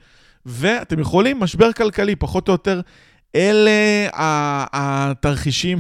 ואתם 0.47 1.01
יכולים 1.01 1.41
משבר 1.41 1.73
כלכלי, 1.73 2.17
פחות 2.17 2.49
או 2.49 2.53
יותר 2.53 2.81
אלה 3.37 4.09
התרחישים 4.73 5.79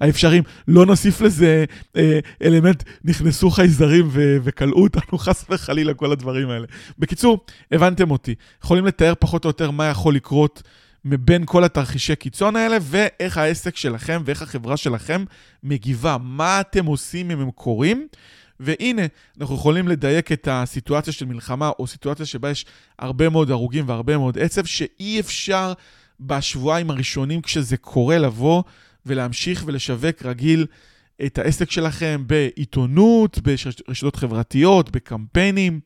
האפשריים. 0.00 0.42
לא 0.68 0.86
נוסיף 0.86 1.20
לזה 1.20 1.64
אה, 1.96 2.18
אלמנט, 2.42 2.82
נכנסו 3.04 3.50
חייזרים 3.50 4.08
וכלאו 4.12 4.82
אותנו, 4.82 5.18
חס 5.24 5.44
וחלילה, 5.50 5.94
כל 5.94 6.12
הדברים 6.12 6.50
האלה. 6.50 6.66
בקיצור, 6.98 7.44
הבנתם 7.72 8.10
אותי. 8.10 8.34
יכולים 8.64 8.86
לתאר 8.86 9.12
פחות 9.18 9.44
או 9.44 9.48
יותר 9.48 9.70
מה 9.70 9.86
יכול 9.86 10.14
לקרות 10.14 10.62
מבין 11.04 11.42
כל 11.46 11.64
התרחישי 11.64 12.16
קיצון 12.16 12.56
האלה, 12.56 12.76
ואיך 12.82 13.38
העסק 13.38 13.76
שלכם 13.76 14.22
ואיך 14.24 14.42
החברה 14.42 14.76
שלכם 14.76 15.24
מגיבה. 15.62 16.16
מה 16.20 16.60
אתם 16.60 16.86
עושים 16.86 17.30
אם 17.30 17.40
הם 17.40 17.50
קורים? 17.50 18.06
והנה, 18.60 19.02
אנחנו 19.40 19.54
יכולים 19.54 19.88
לדייק 19.88 20.32
את 20.32 20.48
הסיטואציה 20.50 21.12
של 21.12 21.26
מלחמה, 21.26 21.70
או 21.78 21.86
סיטואציה 21.86 22.26
שבה 22.26 22.50
יש 22.50 22.66
הרבה 22.98 23.28
מאוד 23.28 23.50
הרוגים 23.50 23.88
והרבה 23.88 24.18
מאוד 24.18 24.38
עצב, 24.38 24.64
שאי 24.64 25.20
אפשר 25.20 25.72
בשבועיים 26.26 26.90
הראשונים 26.90 27.42
כשזה 27.42 27.76
קורה 27.76 28.18
לבוא 28.18 28.62
ולהמשיך 29.06 29.62
ולשווק 29.66 30.22
רגיל 30.24 30.66
את 31.26 31.38
העסק 31.38 31.70
שלכם 31.70 32.24
בעיתונות, 32.26 33.38
ברשתות 33.38 34.16
חברתיות, 34.16 34.90
בקמפיינים, 34.90 35.80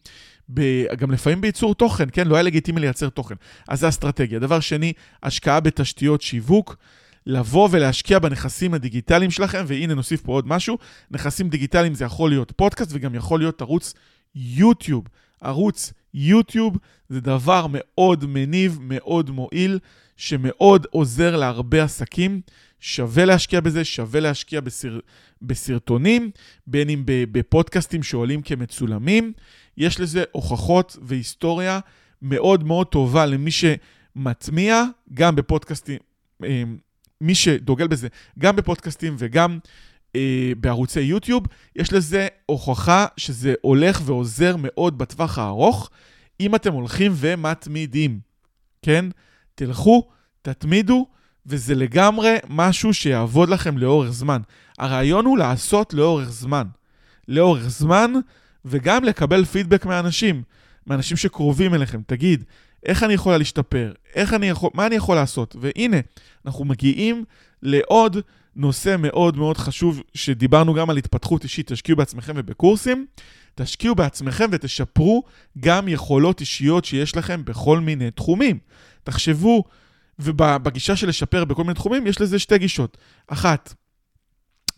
גם 0.99 1.11
לפעמים 1.11 1.41
בייצור 1.41 1.75
תוכן, 1.75 2.05
כן? 2.13 2.29
לא 2.29 2.35
היה 2.35 2.43
לגיטימי 2.43 2.81
לייצר 2.81 3.09
תוכן. 3.09 3.35
אז 3.69 3.81
זה 3.81 3.89
אסטרטגיה. 3.89 4.39
דבר 4.39 4.61
שני, 4.61 4.93
השקעה 5.23 5.61
בתשתיות 5.61 6.23
שיווק. 6.23 6.77
לבוא 7.27 7.69
ולהשקיע 7.73 8.19
בנכסים 8.19 8.75
הדיגיטליים 8.75 9.31
שלכם, 9.31 9.65
והנה 9.67 9.95
נוסיף 9.95 10.23
פה 10.23 10.33
עוד 10.33 10.49
משהו, 10.49 10.79
נכסים 11.11 11.49
דיגיטליים 11.49 11.95
זה 11.95 12.05
יכול 12.05 12.31
להיות 12.31 12.53
פודקאסט 12.57 12.91
וגם 12.93 13.15
יכול 13.15 13.41
להיות 13.41 13.63
ערוץ 13.63 13.95
יוטיוב. 14.35 15.05
ערוץ 15.41 15.93
יוטיוב 16.15 16.77
זה 17.09 17.21
דבר 17.21 17.67
מאוד 17.71 18.25
מניב, 18.27 18.79
מאוד 18.81 19.31
מועיל, 19.31 19.79
שמאוד 20.17 20.87
עוזר 20.91 21.37
להרבה 21.37 21.85
עסקים. 21.85 22.41
שווה 22.81 23.25
להשקיע 23.25 23.61
בזה, 23.61 23.85
שווה 23.85 24.21
להשקיע 24.21 24.61
בסר... 24.61 24.99
בסרטונים, 25.43 26.31
בין 26.67 26.91
אם 26.91 27.03
בפודקאסטים 27.07 28.03
שעולים 28.03 28.43
כמצולמים. 28.43 29.33
יש 29.77 30.01
לזה 30.01 30.25
הוכחות 30.33 30.97
והיסטוריה 31.03 31.81
מאוד 32.23 32.65
מאוד 32.65 32.87
טובה 32.87 33.27
למי 33.27 33.51
שמטמיע, 33.51 34.85
גם 35.15 35.37
בפודקאסטים, 35.37 35.99
אה, 36.45 36.63
מי 37.21 37.35
שדוגל 37.35 37.87
בזה, 37.87 38.09
גם 38.39 38.57
בפודקאסטים 38.57 39.15
וגם 39.19 39.59
בערוצי 40.61 41.01
יוטיוב, 41.01 41.47
יש 41.77 41.93
לזה 41.93 42.29
הוכחה 42.47 43.07
שזה 43.17 43.55
הולך 43.61 44.01
ועוזר 44.05 44.57
מאוד 44.59 44.99
בטווח 44.99 45.39
הארוך, 45.39 45.91
אם 46.41 46.55
אתם 46.55 46.73
הולכים 46.73 47.13
ומתמידים, 47.15 48.21
כן? 48.83 49.05
תלכו, 49.55 50.09
תתמידו, 50.43 51.07
וזה 51.47 51.75
לגמרי 51.75 52.37
משהו 52.49 52.95
שיעבוד 52.95 53.49
לכם 53.49 53.79
לאורך 53.79 54.11
זמן. 54.11 54.41
הרעיון 54.79 55.25
הוא 55.25 55.39
לעשות 55.39 55.95
לאורך 55.95 56.31
זמן. 56.31 56.67
לאורך 57.29 57.69
זמן, 57.69 58.13
וגם 58.65 59.05
לקבל 59.05 59.45
פידבק 59.45 59.87
מאנשים, 59.87 60.43
מאנשים 60.87 61.17
שקרובים 61.17 61.75
אליכם. 61.75 62.01
תגיד, 62.07 62.45
איך 62.87 63.03
אני 63.03 63.13
יכולה 63.13 63.39
להשתפר? 63.39 63.93
איך 64.15 64.35
אני 64.35 64.49
יכול, 64.49 64.71
מה 64.75 64.87
אני 64.87 64.95
יכול 64.95 65.17
לעשות? 65.17 65.57
והנה, 65.61 65.97
אנחנו 66.47 66.65
מגיעים 66.65 67.25
לעוד 67.63 68.17
נושא 68.59 68.97
מאוד 68.99 69.37
מאוד 69.37 69.59
חשוב, 69.59 70.03
שדיברנו 70.15 70.75
גם 70.75 70.91
על 70.91 70.97
התפתחות 70.97 71.45
אישית, 71.45 71.73
תשקיעו 71.73 71.97
בעצמכם 71.97 72.33
ובקורסים. 72.37 73.07
תשקיעו 73.55 73.95
בעצמכם 73.95 74.47
ותשפרו 74.53 75.23
גם 75.59 75.89
יכולות 75.89 76.41
אישיות 76.41 76.85
שיש 76.85 77.17
לכם 77.17 77.45
בכל 77.45 77.81
מיני 77.81 78.11
תחומים. 78.11 78.59
תחשבו, 79.05 79.65
ובגישה 80.19 80.97
של 80.97 81.09
לשפר 81.09 81.45
בכל 81.45 81.63
מיני 81.63 81.75
תחומים, 81.75 82.07
יש 82.07 82.21
לזה 82.21 82.39
שתי 82.39 82.59
גישות. 82.59 82.97
אחת, 83.29 83.75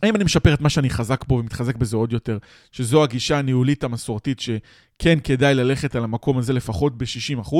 האם 0.03 0.15
אני 0.15 0.23
משפר 0.23 0.53
את 0.53 0.61
מה 0.61 0.69
שאני 0.69 0.89
חזק 0.89 1.25
בו 1.25 1.35
ומתחזק 1.35 1.75
בזה 1.75 1.97
עוד 1.97 2.13
יותר, 2.13 2.37
שזו 2.71 3.03
הגישה 3.03 3.37
הניהולית 3.37 3.83
המסורתית 3.83 4.39
שכן 4.39 5.19
כדאי 5.23 5.55
ללכת 5.55 5.95
על 5.95 6.03
המקום 6.03 6.37
הזה 6.37 6.53
לפחות 6.53 6.97
ב-60%, 6.97 7.53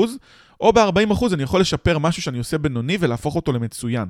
או 0.60 0.72
ב-40% 0.72 1.34
אני 1.34 1.42
יכול 1.42 1.60
לשפר 1.60 1.98
משהו 1.98 2.22
שאני 2.22 2.38
עושה 2.38 2.58
בינוני 2.58 2.96
ולהפוך 3.00 3.36
אותו 3.36 3.52
למצוין. 3.52 4.08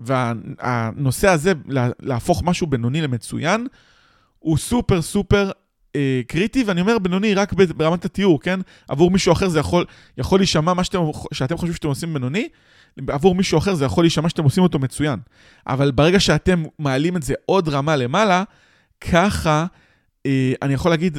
והנושא 0.00 1.28
הזה, 1.28 1.52
להפוך 2.00 2.42
משהו 2.42 2.66
בינוני 2.66 3.00
למצוין, 3.00 3.66
הוא 4.38 4.58
סופר 4.58 5.02
סופר 5.02 5.50
אה, 5.96 6.20
קריטי, 6.28 6.64
ואני 6.64 6.80
אומר 6.80 6.98
בינוני 6.98 7.34
רק 7.34 7.52
ברמת 7.52 8.04
התיאור, 8.04 8.40
כן? 8.40 8.60
עבור 8.88 9.10
מישהו 9.10 9.32
אחר 9.32 9.48
זה 9.48 9.58
יכול, 9.58 9.84
יכול 10.18 10.40
להישמע 10.40 10.74
מה 10.74 10.84
שאתם, 10.84 10.98
שאתם 11.32 11.56
חושבים 11.56 11.74
שאתם 11.74 11.88
עושים 11.88 12.14
בינוני, 12.14 12.48
עבור 13.08 13.34
מישהו 13.34 13.58
אחר 13.58 13.74
זה 13.74 13.84
יכול 13.84 14.04
להישמע 14.04 14.28
שאתם 14.28 14.44
עושים 14.44 14.62
אותו 14.62 14.78
מצוין. 14.78 15.18
אבל 15.66 15.90
ברגע 15.90 16.20
שאתם 16.20 16.62
מעלים 16.78 17.16
את 17.16 17.22
זה 17.22 17.34
עוד 17.46 17.68
רמה 17.68 17.96
למעלה, 17.96 18.44
ככה, 19.00 19.66
אה, 20.26 20.52
אני 20.62 20.74
יכול 20.74 20.90
להגיד, 20.90 21.18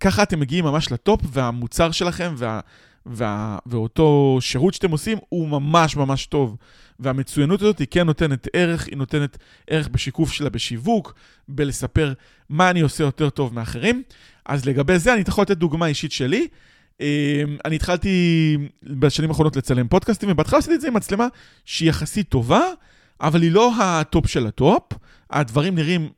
ככה 0.00 0.22
אתם 0.22 0.40
מגיעים 0.40 0.64
ממש 0.64 0.92
לטופ, 0.92 1.20
והמוצר 1.32 1.90
שלכם 1.90 2.34
וה, 2.36 2.60
וה, 3.06 3.58
ואותו 3.66 4.38
שירות 4.40 4.74
שאתם 4.74 4.90
עושים 4.90 5.18
הוא 5.28 5.48
ממש 5.48 5.96
ממש 5.96 6.26
טוב. 6.26 6.56
והמצוינות 7.00 7.62
הזאת 7.62 7.78
היא 7.78 7.86
כן 7.90 8.06
נותנת 8.06 8.48
ערך, 8.52 8.86
היא 8.86 8.96
נותנת 8.96 9.38
ערך 9.66 9.88
בשיקוף 9.88 10.32
שלה 10.32 10.50
בשיווק, 10.50 11.14
בלספר 11.48 12.12
מה 12.48 12.70
אני 12.70 12.80
עושה 12.80 13.04
יותר 13.04 13.30
טוב 13.30 13.54
מאחרים. 13.54 14.02
אז 14.46 14.66
לגבי 14.66 14.98
זה, 14.98 15.14
אני 15.14 15.22
יכול 15.28 15.42
לתת 15.42 15.56
דוגמה 15.56 15.86
אישית 15.86 16.12
שלי. 16.12 16.48
אני 17.64 17.76
התחלתי 17.76 18.56
בשנים 18.82 19.30
האחרונות 19.30 19.56
לצלם 19.56 19.88
פודקאסטים, 19.88 20.30
ובהתחלה 20.30 20.58
עשיתי 20.58 20.74
את 20.74 20.80
זה 20.80 20.88
עם 20.88 20.94
מצלמה 20.94 21.26
שהיא 21.64 21.88
יחסית 21.88 22.28
טובה, 22.28 22.62
אבל 23.20 23.42
היא 23.42 23.52
לא 23.52 23.72
הטופ 23.82 24.26
של 24.26 24.46
הטופ. 24.46 24.82
הדברים 25.30 25.74
נראים, 25.74 26.08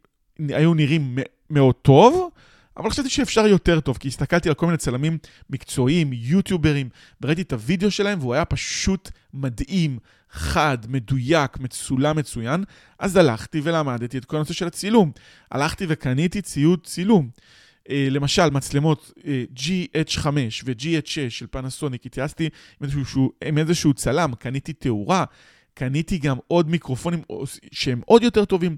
היו 0.48 0.74
נראים 0.74 1.18
מאוד 1.50 1.74
טוב, 1.74 2.30
אבל 2.76 2.90
חשבתי 2.90 3.10
שאפשר 3.10 3.46
יותר 3.46 3.80
טוב, 3.80 3.98
כי 3.98 4.08
הסתכלתי 4.08 4.48
על 4.48 4.54
כל 4.54 4.66
מיני 4.66 4.78
צלמים 4.78 5.18
מקצועיים, 5.50 6.10
יוטיוברים, 6.12 6.88
וראיתי 7.20 7.42
את 7.42 7.52
הוידאו 7.52 7.90
שלהם, 7.90 8.18
והוא 8.18 8.34
היה 8.34 8.44
פשוט 8.44 9.10
מדהים, 9.34 9.98
חד, 10.30 10.78
מדויק, 10.88 11.58
מצולם 11.58 12.16
מצוין. 12.16 12.64
אז 12.98 13.16
הלכתי 13.16 13.60
ולמדתי 13.64 14.18
את 14.18 14.24
כל 14.24 14.36
הנושא 14.36 14.54
של 14.54 14.66
הצילום. 14.66 15.12
הלכתי 15.50 15.84
וקניתי 15.88 16.42
ציוד 16.42 16.86
צילום. 16.86 17.28
Uh, 17.88 17.92
למשל, 18.10 18.50
מצלמות 18.50 19.12
uh, 19.18 19.22
GH5 19.58 20.26
ו-GH6 20.64 21.30
של 21.30 21.46
פנסוניק, 21.50 22.06
התייעצתי 22.06 22.48
עם 22.80 23.02
עם 23.44 23.58
איזשהו 23.58 23.94
צלם, 23.94 24.34
קניתי 24.38 24.72
תאורה, 24.72 25.24
קניתי 25.74 26.18
גם 26.18 26.36
עוד 26.48 26.70
מיקרופונים 26.70 27.22
שהם 27.72 28.00
עוד 28.06 28.22
יותר 28.22 28.44
טובים. 28.44 28.76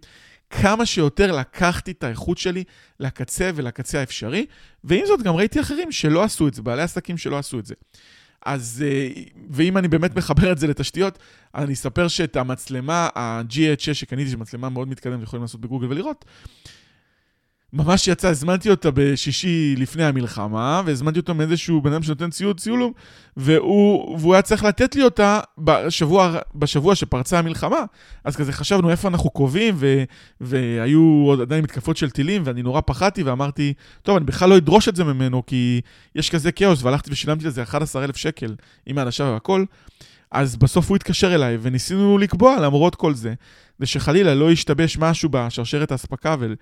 כמה 0.62 0.86
שיותר 0.86 1.32
לקחתי 1.32 1.90
את 1.90 2.04
האיכות 2.04 2.38
שלי 2.38 2.64
לקצה 3.00 3.50
ולקצה 3.54 4.00
האפשרי, 4.00 4.46
ועם 4.84 5.06
זאת 5.06 5.22
גם 5.22 5.34
ראיתי 5.34 5.60
אחרים 5.60 5.92
שלא 5.92 6.22
עשו 6.22 6.48
את 6.48 6.54
זה, 6.54 6.62
בעלי 6.62 6.82
עסקים 6.82 7.18
שלא 7.18 7.38
עשו 7.38 7.58
את 7.58 7.66
זה. 7.66 7.74
אז, 8.44 8.84
אה, 8.86 9.22
ואם 9.50 9.78
אני 9.78 9.88
באמת 9.88 10.16
מחבר 10.16 10.52
את 10.52 10.58
זה 10.58 10.66
לתשתיות, 10.66 11.18
אני 11.54 11.72
אספר 11.72 12.08
שאת 12.08 12.36
המצלמה, 12.36 13.08
ה-GH6 13.14 13.94
שקניתי, 13.94 14.28
שהיא 14.28 14.38
מצלמה 14.38 14.68
מאוד 14.68 14.88
מתקדמת, 14.88 15.22
יכולים 15.22 15.42
לעשות 15.42 15.60
בגוגל 15.60 15.86
ולראות, 15.90 16.24
ממש 17.74 18.08
יצא, 18.08 18.28
הזמנתי 18.28 18.70
אותה 18.70 18.88
בשישי 18.94 19.74
לפני 19.78 20.04
המלחמה, 20.04 20.82
והזמנתי 20.84 21.18
אותה 21.18 21.32
מאיזשהו 21.32 21.82
בן 21.82 21.92
אדם 21.92 22.02
שנותן 22.02 22.30
ציוד 22.30 22.60
ציולום, 22.60 22.92
והוא, 23.37 24.18
והוא 24.18 24.34
היה 24.34 24.42
צריך 24.42 24.64
לתת 24.64 24.94
לי 24.94 25.02
אותה 25.02 25.40
בשבוע, 25.58 26.38
בשבוע 26.54 26.94
שפרצה 26.94 27.38
המלחמה. 27.38 27.84
אז 28.24 28.37
כזה 28.37 28.52
חשבנו 28.52 28.90
איפה 28.90 29.08
אנחנו 29.08 29.30
קובעים, 29.30 29.74
ו, 29.78 30.02
והיו 30.40 31.24
עוד 31.26 31.40
עדיין 31.40 31.64
מתקפות 31.64 31.96
של 31.96 32.10
טילים, 32.10 32.42
ואני 32.44 32.62
נורא 32.62 32.80
פחדתי, 32.80 33.22
ואמרתי, 33.22 33.72
טוב, 34.02 34.16
אני 34.16 34.24
בכלל 34.24 34.50
לא 34.50 34.56
אדרוש 34.56 34.88
את 34.88 34.96
זה 34.96 35.04
ממנו, 35.04 35.46
כי 35.46 35.80
יש 36.14 36.30
כזה 36.30 36.52
כאוס, 36.52 36.82
והלכתי 36.82 37.10
ושילמתי 37.12 37.46
לזה 37.46 37.62
11,000 37.62 38.16
שקל 38.16 38.54
עם 38.87 38.98
האנשה 38.98 39.24
והכל. 39.24 39.64
אז 40.30 40.56
בסוף 40.56 40.88
הוא 40.88 40.96
התקשר 40.96 41.34
אליי, 41.34 41.58
וניסינו 41.62 42.18
לקבוע 42.18 42.60
למרות 42.60 42.94
כל 42.94 43.14
זה, 43.14 43.34
ושחלילה 43.80 44.34
לא 44.34 44.52
ישתבש 44.52 44.98
משהו 44.98 45.28
בשרשרת 45.32 45.92
האספקה, 45.92 46.37
ו... 46.40 46.52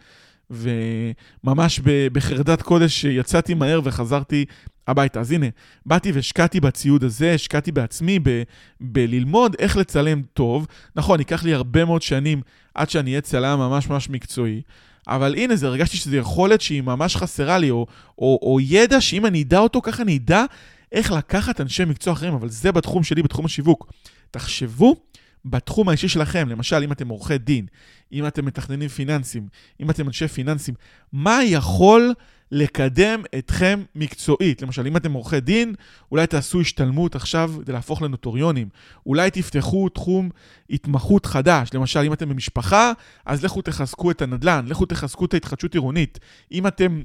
וממש 0.50 1.81
בחרדת 2.12 2.62
קודש 2.62 3.05
יצאתי 3.05 3.55
מהר 3.55 3.81
וחזרתי 3.85 4.44
הביתה. 4.88 5.20
אז 5.20 5.33
הנה, 5.33 5.46
באתי 5.87 6.12
והשקעתי 6.12 6.61
בציוד 6.61 7.05
הזה, 7.05 7.35
השקעתי 7.35 7.72
בעצמי 7.72 8.18
ב- 8.22 8.42
בללמוד 8.81 9.57
איך 9.59 9.76
לצלם 9.76 10.22
טוב. 10.35 10.66
נכון, 10.96 11.18
ייקח 11.18 11.44
לי 11.44 11.55
הרבה 11.55 11.85
מאוד 11.85 12.02
שנים 12.02 12.42
עד 12.74 12.90
שאני 12.90 13.11
אהיה 13.11 13.20
צלם 13.20 13.59
ממש 13.59 13.88
ממש 13.88 14.11
מקצועי, 14.11 14.62
אבל 15.09 15.35
הנה, 15.35 15.57
זה 15.57 15.66
הרגשתי 15.66 15.96
שזו 15.96 16.16
יכולת 16.16 16.61
שהיא 16.61 16.83
ממש 16.83 17.16
חסרה 17.16 17.59
לי, 17.59 17.70
או, 17.70 17.87
או, 18.18 18.38
או 18.42 18.59
ידע 18.61 19.00
שאם 19.00 19.26
אני 19.26 19.42
אדע 19.42 19.59
אותו, 19.59 19.83
ככה 19.83 20.02
אני 20.02 20.16
אדע 20.16 20.44
איך 20.92 21.12
לקחת 21.12 21.61
אנשי 21.61 21.85
מקצוע 21.85 22.12
אחרים, 22.12 22.35
אבל 22.35 22.48
זה 22.48 22.72
בתחום 22.72 23.02
שלי, 23.02 23.22
בתחום 23.22 23.44
השיווק. 23.44 23.92
תחשבו 24.31 24.96
בתחום 25.44 25.88
האישי 25.88 26.09
שלכם, 26.09 26.48
למשל, 26.48 26.83
אם 26.83 26.92
אתם 26.92 27.09
עורכי 27.09 27.38
דין, 27.38 27.66
אם 28.12 28.26
אתם 28.26 28.44
מתכננים 28.44 28.88
פיננסים, 28.88 29.48
אם 29.81 29.90
אתם 29.90 30.07
אנשי 30.07 30.28
פיננסים, 30.28 30.74
מה 31.12 31.40
יכול 31.44 32.14
לקדם 32.50 33.22
אתכם 33.38 33.83
מקצועית? 33.94 34.62
למשל, 34.62 34.87
אם 34.87 34.96
אתם 34.96 35.12
עורכי 35.12 35.40
דין, 35.40 35.74
אולי 36.12 36.26
תעשו 36.26 36.61
השתלמות 36.61 37.14
עכשיו 37.14 37.52
כדי 37.62 37.72
להפוך 37.72 38.02
לנוטוריונים. 38.02 38.68
אולי 39.07 39.31
תפתחו 39.31 39.88
תחום 39.88 40.31
התמחות 40.70 41.26
חדש. 41.26 41.68
למשל, 41.74 42.00
אם 42.00 42.12
אתם 42.12 42.28
במשפחה, 42.28 42.92
אז 43.26 43.44
לכו 43.44 43.62
תחזקו 43.62 44.11
את 44.11 44.22
הנדל"ן, 44.22 44.64
לכו 44.68 44.87
תחזקו 44.87 45.24
את 45.24 45.35
ההתחדשות 45.35 45.74
עירונית. 45.74 46.18
אם 46.52 46.66
אתם... 46.66 47.02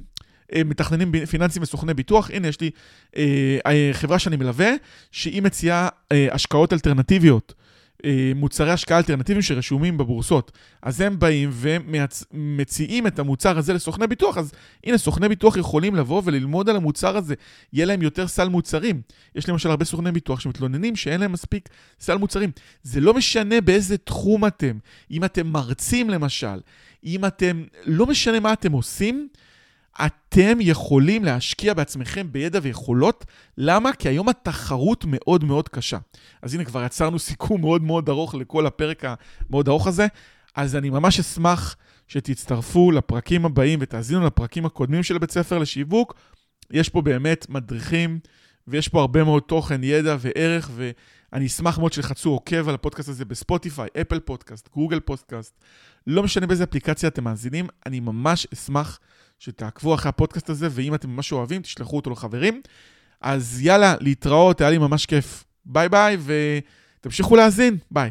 אה, 0.54 0.64
מתכננים 0.64 1.26
פיננסים 1.26 1.62
וסוכני 1.62 1.94
ביטוח. 1.94 2.30
הנה, 2.30 2.48
יש 2.48 2.60
לי 2.60 2.70
אה, 3.16 3.58
אה 3.66 3.90
חברה 3.92 4.18
שאני 4.18 4.36
מלווה, 4.36 4.70
שהיא 5.12 5.42
מציעה 5.42 5.88
אה, 6.12 6.28
השקעות 6.32 6.72
אלטרנטיביות. 6.72 7.54
אה, 8.04 8.32
מוצרי 8.34 8.70
השקעה 8.70 8.98
אלטרנטיביים 8.98 9.42
שרשומים 9.42 9.98
בבורסות. 9.98 10.52
אז 10.82 11.00
הם 11.00 11.18
באים 11.18 11.50
ומציעים 11.52 13.06
את 13.06 13.18
המוצר 13.18 13.58
הזה 13.58 13.72
לסוכני 13.72 14.06
ביטוח, 14.06 14.38
אז 14.38 14.52
הנה, 14.84 14.98
סוכני 14.98 15.28
ביטוח 15.28 15.56
יכולים 15.56 15.94
לבוא 15.94 16.22
וללמוד 16.24 16.68
על 16.68 16.76
המוצר 16.76 17.16
הזה, 17.16 17.34
יהיה 17.72 17.86
להם 17.86 18.02
יותר 18.02 18.28
סל 18.28 18.48
מוצרים. 18.48 19.00
יש 19.34 19.48
למשל 19.48 19.70
הרבה 19.70 19.84
סוכני 19.84 20.12
ביטוח 20.12 20.40
שמתלוננים 20.40 20.96
שאין 20.96 21.20
להם 21.20 21.32
מספיק 21.32 21.68
סל 22.00 22.16
מוצרים. 22.16 22.50
זה 22.82 23.00
לא 23.00 23.14
משנה 23.14 23.60
באיזה 23.60 23.98
תחום 23.98 24.46
אתם, 24.46 24.78
אם 25.10 25.24
אתם 25.24 25.46
מרצים 25.46 26.10
למשל, 26.10 26.60
אם 27.04 27.24
אתם, 27.24 27.64
לא 27.86 28.06
משנה 28.06 28.40
מה 28.40 28.52
אתם 28.52 28.72
עושים, 28.72 29.28
אתם 30.06 30.58
יכולים 30.60 31.24
להשקיע 31.24 31.74
בעצמכם 31.74 32.32
בידע 32.32 32.58
ויכולות. 32.62 33.24
למה? 33.58 33.92
כי 33.92 34.08
היום 34.08 34.28
התחרות 34.28 35.04
מאוד 35.08 35.44
מאוד 35.44 35.68
קשה. 35.68 35.98
אז 36.42 36.54
הנה, 36.54 36.64
כבר 36.64 36.84
יצרנו 36.84 37.18
סיכום 37.18 37.60
מאוד 37.60 37.82
מאוד 37.82 38.08
ארוך 38.08 38.34
לכל 38.34 38.66
הפרק 38.66 39.04
המאוד 39.04 39.68
ארוך 39.68 39.86
הזה. 39.86 40.06
אז 40.54 40.76
אני 40.76 40.90
ממש 40.90 41.20
אשמח 41.20 41.76
שתצטרפו 42.08 42.90
לפרקים 42.90 43.44
הבאים 43.44 43.78
ותאזינו 43.82 44.26
לפרקים 44.26 44.66
הקודמים 44.66 45.02
של 45.02 45.18
בית 45.18 45.30
ספר 45.30 45.58
לשיווק. 45.58 46.14
יש 46.70 46.88
פה 46.88 47.02
באמת 47.02 47.46
מדריכים, 47.48 48.18
ויש 48.68 48.88
פה 48.88 49.00
הרבה 49.00 49.24
מאוד 49.24 49.42
תוכן, 49.42 49.84
ידע 49.84 50.16
וערך, 50.20 50.70
ואני 50.74 51.46
אשמח 51.46 51.78
מאוד 51.78 51.92
שתחצו 51.92 52.30
עוקב 52.30 52.68
על 52.68 52.74
הפודקאסט 52.74 53.08
הזה 53.08 53.24
בספוטיפיי, 53.24 53.88
אפל 54.00 54.20
פודקאסט, 54.20 54.68
גוגל 54.74 55.00
פודקאסט. 55.00 55.60
לא 56.06 56.22
משנה 56.22 56.46
באיזה 56.46 56.64
אפליקציה 56.64 57.08
אתם 57.08 57.24
מאזינים, 57.24 57.66
אני 57.86 58.00
ממש 58.00 58.46
אשמח 58.52 58.98
שתעקבו 59.38 59.94
אחרי 59.94 60.08
הפודקאסט 60.08 60.50
הזה, 60.50 60.68
ואם 60.70 60.94
אתם 60.94 61.10
ממש 61.10 61.32
אוהבים, 61.32 61.62
תשלחו 61.62 61.96
אותו 61.96 62.10
לחברים. 62.10 62.62
אז 63.20 63.60
יאללה, 63.62 63.94
להתראות, 64.00 64.60
היה 64.60 64.70
לי 64.70 64.78
ממש 64.78 65.06
כיף. 65.06 65.44
ביי 65.64 65.88
ביי, 65.88 66.16
ותמשיכו 67.00 67.36
להאזין. 67.36 67.76
ביי. 67.90 68.10